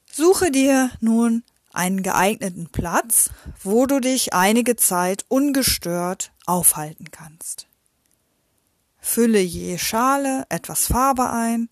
Suche 0.09 0.49
dir 0.49 0.89
nun 1.01 1.43
einen 1.73 2.03
geeigneten 2.03 2.69
Platz, 2.69 3.31
wo 3.61 3.85
du 3.85 3.99
dich 3.99 4.33
einige 4.33 4.77
Zeit 4.77 5.25
ungestört 5.27 6.31
aufhalten 6.45 7.11
kannst. 7.11 7.67
Fülle 9.01 9.41
je 9.41 9.77
Schale 9.77 10.45
etwas 10.47 10.85
Farbe 10.85 11.29
ein, 11.29 11.69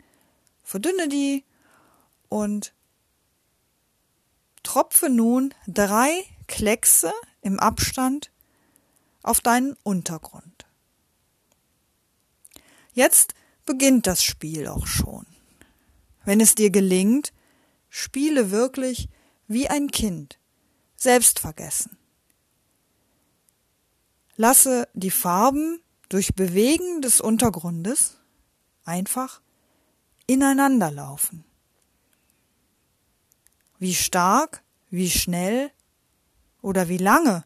verdünne 0.61 1.07
die 1.07 1.45
und 2.27 2.73
tropfe 4.61 5.09
nun 5.09 5.53
drei 5.67 6.25
Kleckse 6.47 7.13
im 7.41 7.61
Abstand 7.61 8.29
auf 9.23 9.39
deinen 9.39 9.77
Untergrund. 9.83 10.65
Jetzt 12.93 13.33
beginnt 13.65 14.07
das 14.07 14.23
Spiel 14.23 14.67
auch 14.67 14.87
schon. 14.87 15.25
Wenn 16.23 16.39
es 16.39 16.55
dir 16.55 16.69
gelingt, 16.69 17.33
spiele 17.89 18.51
wirklich 18.51 19.09
wie 19.47 19.67
ein 19.69 19.89
Kind, 19.91 20.39
selbstvergessen. 20.95 21.97
Lasse 24.35 24.87
die 24.93 25.11
Farben 25.11 25.81
durch 26.09 26.35
Bewegen 26.35 27.01
des 27.01 27.21
Untergrundes 27.21 28.17
einfach 28.83 29.41
ineinander 30.27 30.91
laufen. 30.91 31.45
Wie 33.79 33.95
stark, 33.95 34.63
wie 34.89 35.09
schnell 35.09 35.71
oder 36.61 36.89
wie 36.89 36.97
lange 36.97 37.45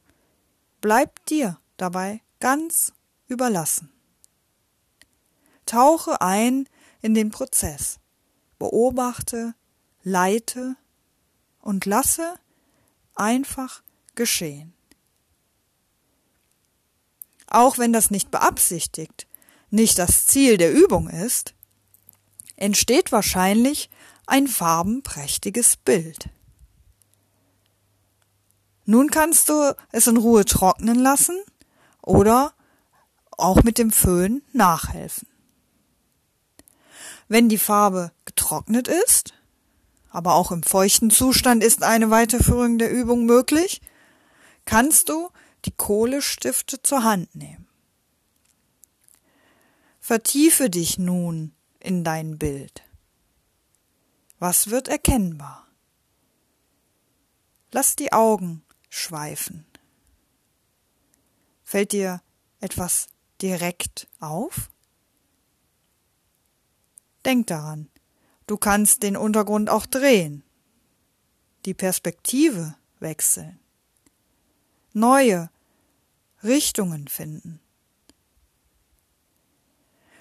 bleibt 0.81 1.29
dir 1.29 1.59
dabei 1.77 2.21
ganz 2.39 2.93
überlassen. 3.27 3.91
Tauche 5.69 6.19
ein 6.19 6.67
in 7.01 7.13
den 7.13 7.29
Prozess, 7.29 7.99
beobachte, 8.57 9.53
leite 10.01 10.75
und 11.59 11.85
lasse 11.85 12.33
einfach 13.13 13.83
geschehen. 14.15 14.73
Auch 17.45 17.77
wenn 17.77 17.93
das 17.93 18.09
nicht 18.09 18.31
beabsichtigt, 18.31 19.27
nicht 19.69 19.99
das 19.99 20.25
Ziel 20.25 20.57
der 20.57 20.73
Übung 20.73 21.07
ist, 21.07 21.53
entsteht 22.55 23.11
wahrscheinlich 23.11 23.91
ein 24.25 24.47
farbenprächtiges 24.47 25.77
Bild. 25.77 26.29
Nun 28.85 29.11
kannst 29.11 29.49
du 29.49 29.75
es 29.91 30.07
in 30.07 30.17
Ruhe 30.17 30.45
trocknen 30.45 30.97
lassen 30.97 31.39
oder 32.01 32.53
auch 33.29 33.61
mit 33.61 33.77
dem 33.77 33.91
Föhn 33.91 34.41
nachhelfen. 34.51 35.27
Wenn 37.29 37.47
die 37.47 37.59
Farbe 37.59 38.11
getrocknet 38.25 38.87
ist, 38.87 39.35
aber 40.09 40.33
auch 40.33 40.51
im 40.51 40.63
feuchten 40.63 41.11
Zustand 41.11 41.63
ist 41.63 41.83
eine 41.83 42.09
Weiterführung 42.09 42.79
der 42.79 42.91
Übung 42.91 43.25
möglich, 43.25 43.81
kannst 44.65 45.09
du 45.09 45.29
die 45.65 45.71
Kohlestifte 45.71 46.81
zur 46.81 47.03
Hand 47.03 47.35
nehmen. 47.35 47.67
Vertiefe 49.99 50.71
dich 50.71 50.97
nun 50.97 51.53
in 51.79 52.03
dein 52.03 52.39
Bild. 52.39 52.81
Was 54.39 54.71
wird 54.71 54.87
erkennbar? 54.87 55.67
Lass 57.71 57.95
die 57.95 58.11
Augen 58.11 58.63
schweifen. 58.89 59.67
Fällt 61.63 61.91
dir 61.91 62.23
etwas 62.59 63.05
direkt 63.39 64.07
auf? 64.19 64.71
Denk 67.25 67.47
daran, 67.47 67.89
Du 68.49 68.57
kannst 68.57 69.03
den 69.03 69.15
Untergrund 69.15 69.69
auch 69.69 69.85
drehen, 69.85 70.41
die 71.65 71.75
Perspektive 71.75 72.75
wechseln, 72.99 73.59
neue 74.91 75.51
Richtungen 76.43 77.07
finden. 77.07 77.59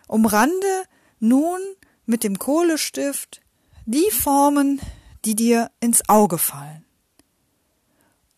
Umrande 0.08 0.84
nun 1.20 1.58
mit 2.04 2.22
dem 2.22 2.38
Kohlestift 2.38 3.40
die 3.87 4.11
Formen, 4.11 4.78
die 5.24 5.34
dir 5.34 5.70
ins 5.80 6.06
Auge 6.06 6.37
fallen 6.37 6.84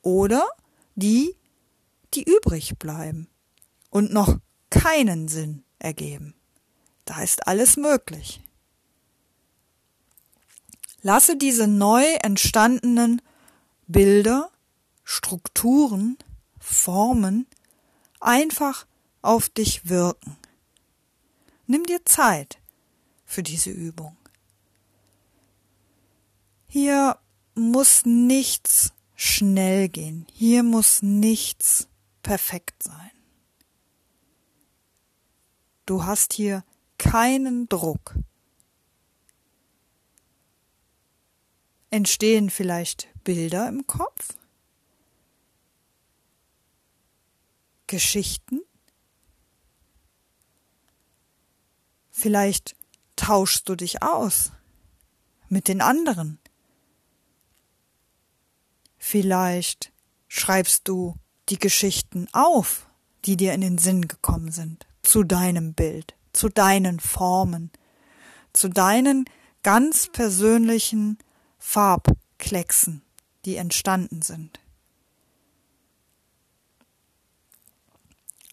oder 0.02 0.48
die, 0.94 1.34
die 2.14 2.22
übrig 2.22 2.78
bleiben 2.78 3.26
und 3.90 4.12
noch 4.12 4.38
keinen 4.70 5.26
Sinn 5.26 5.64
ergeben. 5.80 6.36
Da 7.06 7.22
ist 7.22 7.48
alles 7.48 7.76
möglich. 7.76 8.40
Lasse 11.02 11.36
diese 11.36 11.66
neu 11.66 12.04
entstandenen 12.22 13.22
Bilder, 13.86 14.50
Strukturen, 15.02 16.18
Formen 16.58 17.46
einfach 18.20 18.86
auf 19.22 19.48
dich 19.48 19.88
wirken. 19.88 20.36
Nimm 21.66 21.84
dir 21.84 22.04
Zeit 22.04 22.58
für 23.24 23.42
diese 23.42 23.70
Übung. 23.70 24.16
Hier 26.66 27.18
muss 27.54 28.04
nichts 28.04 28.92
schnell 29.16 29.88
gehen. 29.88 30.26
Hier 30.32 30.62
muss 30.62 31.02
nichts 31.02 31.88
perfekt 32.22 32.82
sein. 32.82 33.10
Du 35.86 36.04
hast 36.04 36.32
hier 36.32 36.64
keinen 36.98 37.68
Druck. 37.68 38.14
Entstehen 41.90 42.50
vielleicht 42.50 43.08
Bilder 43.24 43.68
im 43.68 43.86
Kopf? 43.86 44.36
Geschichten? 47.88 48.60
Vielleicht 52.12 52.76
tauschst 53.16 53.68
du 53.68 53.74
dich 53.74 54.02
aus 54.02 54.52
mit 55.48 55.66
den 55.66 55.80
anderen. 55.80 56.38
Vielleicht 58.98 59.92
schreibst 60.28 60.86
du 60.86 61.16
die 61.48 61.58
Geschichten 61.58 62.28
auf, 62.32 62.86
die 63.24 63.36
dir 63.36 63.52
in 63.52 63.62
den 63.62 63.78
Sinn 63.78 64.06
gekommen 64.06 64.52
sind, 64.52 64.86
zu 65.02 65.24
deinem 65.24 65.74
Bild, 65.74 66.14
zu 66.32 66.48
deinen 66.48 67.00
Formen, 67.00 67.72
zu 68.52 68.68
deinen 68.68 69.24
ganz 69.64 70.08
persönlichen 70.08 71.18
Farbklecksen, 71.60 73.02
die 73.44 73.54
entstanden 73.54 74.22
sind. 74.22 74.58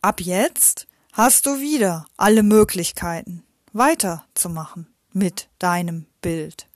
Ab 0.02 0.22
jetzt 0.22 0.88
hast 1.14 1.48
du 1.48 1.60
wieder 1.60 2.06
alle 2.18 2.44
Möglichkeiten, 2.44 3.44
weiterzumachen 3.74 4.94
mit 5.12 5.50
deinem 5.58 6.06
Bild. 6.22 6.68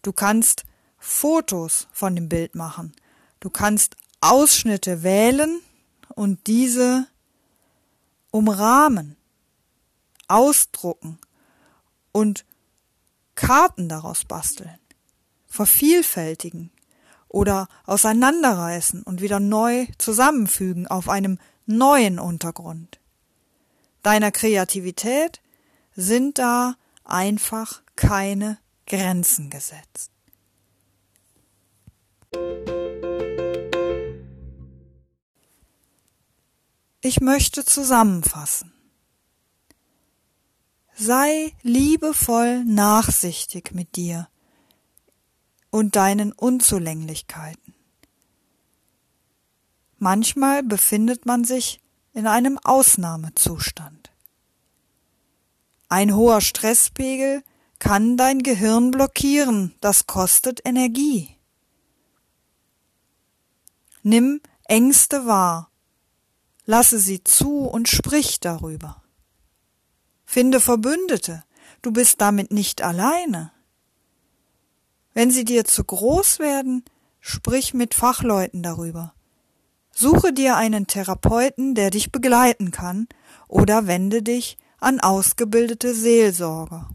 Du 0.00 0.12
kannst 0.12 0.64
Fotos 0.96 1.88
von 1.92 2.14
dem 2.14 2.28
Bild 2.28 2.54
machen. 2.54 2.94
Du 3.40 3.50
kannst 3.50 3.96
Ausschnitte 4.20 5.02
wählen 5.02 5.60
und 6.14 6.46
diese 6.46 7.06
umrahmen, 8.30 9.16
ausdrucken 10.28 11.18
und 12.12 12.44
Karten 13.42 13.88
daraus 13.88 14.24
basteln, 14.24 14.78
vervielfältigen 15.48 16.70
oder 17.26 17.66
auseinanderreißen 17.86 19.02
und 19.02 19.20
wieder 19.20 19.40
neu 19.40 19.88
zusammenfügen 19.98 20.86
auf 20.86 21.08
einem 21.08 21.40
neuen 21.66 22.20
Untergrund. 22.20 23.00
Deiner 24.04 24.30
Kreativität 24.30 25.40
sind 25.96 26.38
da 26.38 26.76
einfach 27.02 27.82
keine 27.96 28.58
Grenzen 28.86 29.50
gesetzt. 29.50 30.12
Ich 37.00 37.20
möchte 37.20 37.64
zusammenfassen. 37.64 38.72
Sei 40.94 41.52
liebevoll 41.62 42.64
nachsichtig 42.64 43.72
mit 43.72 43.96
dir 43.96 44.28
und 45.70 45.96
deinen 45.96 46.32
Unzulänglichkeiten. 46.32 47.74
Manchmal 49.98 50.62
befindet 50.62 51.26
man 51.26 51.44
sich 51.44 51.80
in 52.12 52.26
einem 52.26 52.58
Ausnahmezustand. 52.58 54.10
Ein 55.88 56.14
hoher 56.14 56.40
Stresspegel 56.40 57.42
kann 57.78 58.16
dein 58.16 58.42
Gehirn 58.42 58.90
blockieren, 58.90 59.74
das 59.80 60.06
kostet 60.06 60.60
Energie. 60.64 61.36
Nimm 64.02 64.40
Ängste 64.64 65.26
wahr, 65.26 65.70
lasse 66.64 66.98
sie 66.98 67.24
zu 67.24 67.64
und 67.64 67.88
sprich 67.88 68.40
darüber. 68.40 69.01
Finde 70.32 70.60
Verbündete, 70.60 71.44
du 71.82 71.92
bist 71.92 72.22
damit 72.22 72.52
nicht 72.52 72.80
alleine. 72.80 73.52
Wenn 75.12 75.30
sie 75.30 75.44
dir 75.44 75.66
zu 75.66 75.84
groß 75.84 76.38
werden, 76.38 76.86
sprich 77.20 77.74
mit 77.74 77.92
Fachleuten 77.92 78.62
darüber. 78.62 79.12
Suche 79.94 80.32
dir 80.32 80.56
einen 80.56 80.86
Therapeuten, 80.86 81.74
der 81.74 81.90
dich 81.90 82.12
begleiten 82.12 82.70
kann, 82.70 83.08
oder 83.46 83.86
wende 83.86 84.22
dich 84.22 84.56
an 84.80 85.00
ausgebildete 85.00 85.94
Seelsorger. 85.94 86.88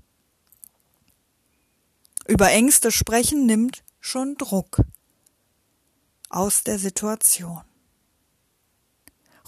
Über 2.25 2.49
Ängste 2.49 2.91
sprechen 2.91 3.45
nimmt 3.45 3.83
schon 3.99 4.33
Druck 4.37 4.81
aus 6.29 6.63
der 6.63 6.79
Situation. 6.79 7.66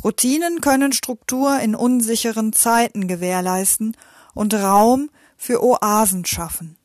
Routinen 0.04 0.62
können 0.62 0.94
Struktur 0.94 1.60
in 1.60 1.76
unsicheren 1.76 2.54
Zeiten 2.54 3.08
gewährleisten 3.08 3.96
und 4.34 4.54
Raum 4.54 5.10
für 5.38 5.64
Oasen 5.64 6.26
schaffen. 6.26 6.78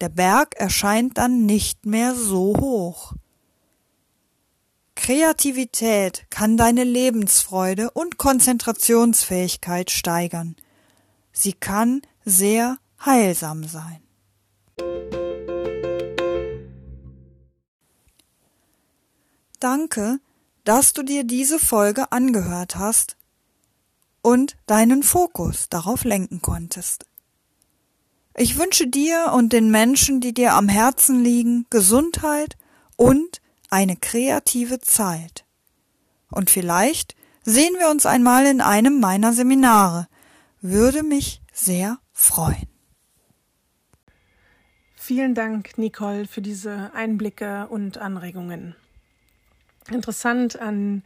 Der 0.00 0.08
Berg 0.08 0.54
erscheint 0.56 1.18
dann 1.18 1.44
nicht 1.46 1.86
mehr 1.86 2.14
so 2.14 2.56
hoch. 2.58 3.12
Kreativität 4.94 6.26
kann 6.30 6.56
deine 6.56 6.84
Lebensfreude 6.84 7.90
und 7.90 8.18
Konzentrationsfähigkeit 8.18 9.90
steigern. 9.90 10.56
Sie 11.32 11.52
kann 11.52 12.02
sehr 12.24 12.78
heilsam 13.04 13.64
sein. 13.64 14.02
Danke, 19.58 20.20
dass 20.64 20.92
du 20.92 21.02
dir 21.02 21.24
diese 21.24 21.58
Folge 21.58 22.12
angehört 22.12 22.76
hast 22.76 23.16
und 24.22 24.56
deinen 24.66 25.02
Fokus 25.02 25.68
darauf 25.68 26.04
lenken 26.04 26.42
konntest. 26.42 27.06
Ich 28.36 28.58
wünsche 28.58 28.86
dir 28.86 29.32
und 29.34 29.52
den 29.52 29.70
Menschen, 29.70 30.20
die 30.20 30.32
dir 30.32 30.54
am 30.54 30.68
Herzen 30.68 31.22
liegen, 31.22 31.66
Gesundheit 31.70 32.56
und 32.96 33.40
eine 33.70 33.96
kreative 33.96 34.80
Zeit. 34.80 35.44
Und 36.30 36.50
vielleicht 36.50 37.16
sehen 37.42 37.74
wir 37.78 37.90
uns 37.90 38.06
einmal 38.06 38.46
in 38.46 38.60
einem 38.60 39.00
meiner 39.00 39.32
Seminare. 39.32 40.08
Würde 40.60 41.02
mich 41.02 41.42
sehr 41.52 41.98
freuen. 42.12 42.68
Vielen 44.94 45.34
Dank, 45.34 45.76
Nicole, 45.76 46.26
für 46.26 46.40
diese 46.40 46.92
Einblicke 46.94 47.66
und 47.68 47.98
Anregungen. 47.98 48.76
Interessant 49.90 50.60
an 50.60 51.02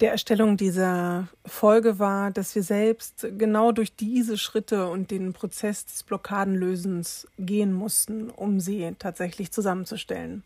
der 0.00 0.10
Erstellung 0.12 0.58
dieser 0.58 1.28
Folge 1.46 1.98
war, 1.98 2.30
dass 2.30 2.54
wir 2.54 2.62
selbst 2.62 3.26
genau 3.38 3.72
durch 3.72 3.96
diese 3.96 4.36
Schritte 4.36 4.88
und 4.88 5.10
den 5.10 5.32
Prozess 5.32 5.86
des 5.86 6.02
Blockadenlösens 6.02 7.26
gehen 7.38 7.72
mussten, 7.72 8.28
um 8.28 8.60
sie 8.60 8.94
tatsächlich 8.98 9.52
zusammenzustellen. 9.52 10.42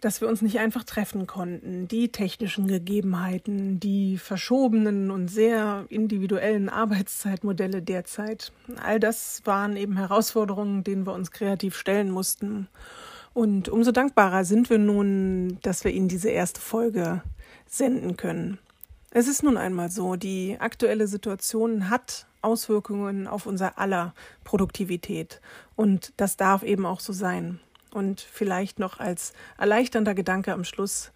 Dass 0.00 0.20
wir 0.20 0.26
uns 0.26 0.42
nicht 0.42 0.58
einfach 0.58 0.82
treffen 0.82 1.28
konnten, 1.28 1.86
die 1.86 2.08
technischen 2.08 2.66
Gegebenheiten, 2.66 3.78
die 3.78 4.18
verschobenen 4.18 5.12
und 5.12 5.28
sehr 5.28 5.86
individuellen 5.88 6.68
Arbeitszeitmodelle 6.68 7.80
derzeit, 7.80 8.50
all 8.82 8.98
das 8.98 9.42
waren 9.44 9.76
eben 9.76 9.96
Herausforderungen, 9.96 10.82
denen 10.82 11.06
wir 11.06 11.12
uns 11.12 11.30
kreativ 11.30 11.76
stellen 11.76 12.10
mussten 12.10 12.66
und 13.34 13.68
umso 13.68 13.92
dankbarer 13.92 14.44
sind 14.44 14.70
wir 14.70 14.78
nun, 14.78 15.58
dass 15.62 15.84
wir 15.84 15.92
Ihnen 15.92 16.08
diese 16.08 16.28
erste 16.28 16.60
Folge 16.60 17.22
senden 17.66 18.16
können. 18.16 18.58
Es 19.10 19.28
ist 19.28 19.42
nun 19.42 19.56
einmal 19.56 19.90
so, 19.90 20.16
die 20.16 20.56
aktuelle 20.58 21.06
Situation 21.06 21.90
hat 21.90 22.26
Auswirkungen 22.42 23.26
auf 23.26 23.46
unser 23.46 23.78
aller 23.78 24.14
Produktivität. 24.44 25.40
Und 25.76 26.12
das 26.16 26.36
darf 26.36 26.62
eben 26.62 26.86
auch 26.86 27.00
so 27.00 27.12
sein. 27.12 27.60
Und 27.92 28.20
vielleicht 28.20 28.78
noch 28.78 29.00
als 29.00 29.32
erleichternder 29.58 30.14
Gedanke 30.14 30.52
am 30.52 30.64
Schluss. 30.64 31.12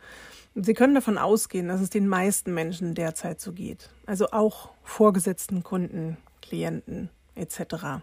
Sie 0.55 0.75
können 0.75 0.95
davon 0.95 1.19
ausgehen, 1.19 1.69
dass 1.69 1.81
es 1.81 1.91
den 1.91 2.09
meisten 2.09 2.55
Menschen 2.55 2.95
derzeit 2.95 3.41
so 3.41 3.53
geht. 3.53 3.91
Also 4.07 4.31
auch 4.31 4.71
vorgesetzten 4.85 5.63
Kunden, 5.63 6.17
Klienten 6.43 7.11
etc. 7.35 8.03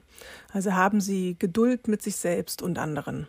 Also 0.52 0.73
haben 0.73 1.02
Sie 1.02 1.36
Geduld 1.38 1.88
mit 1.88 2.02
sich 2.02 2.15
selbst 2.15 2.62
und 2.62 2.78
anderen. 2.78 3.28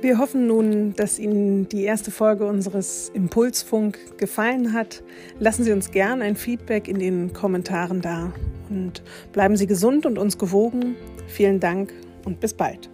Wir 0.00 0.18
hoffen 0.18 0.46
nun, 0.46 0.94
dass 0.94 1.18
Ihnen 1.18 1.68
die 1.68 1.82
erste 1.82 2.10
Folge 2.10 2.46
unseres 2.46 3.10
Impulsfunk 3.14 4.18
gefallen 4.18 4.72
hat. 4.74 5.02
Lassen 5.38 5.64
Sie 5.64 5.72
uns 5.72 5.90
gern 5.90 6.22
ein 6.22 6.36
Feedback 6.36 6.88
in 6.88 6.98
den 6.98 7.32
Kommentaren 7.32 8.02
da 8.02 8.30
und 8.70 9.02
bleiben 9.32 9.56
Sie 9.56 9.66
gesund 9.66 10.06
und 10.06 10.18
uns 10.18 10.38
gewogen. 10.38 10.96
Vielen 11.26 11.60
Dank 11.60 11.92
und 12.24 12.40
bis 12.40 12.54
bald. 12.54 12.90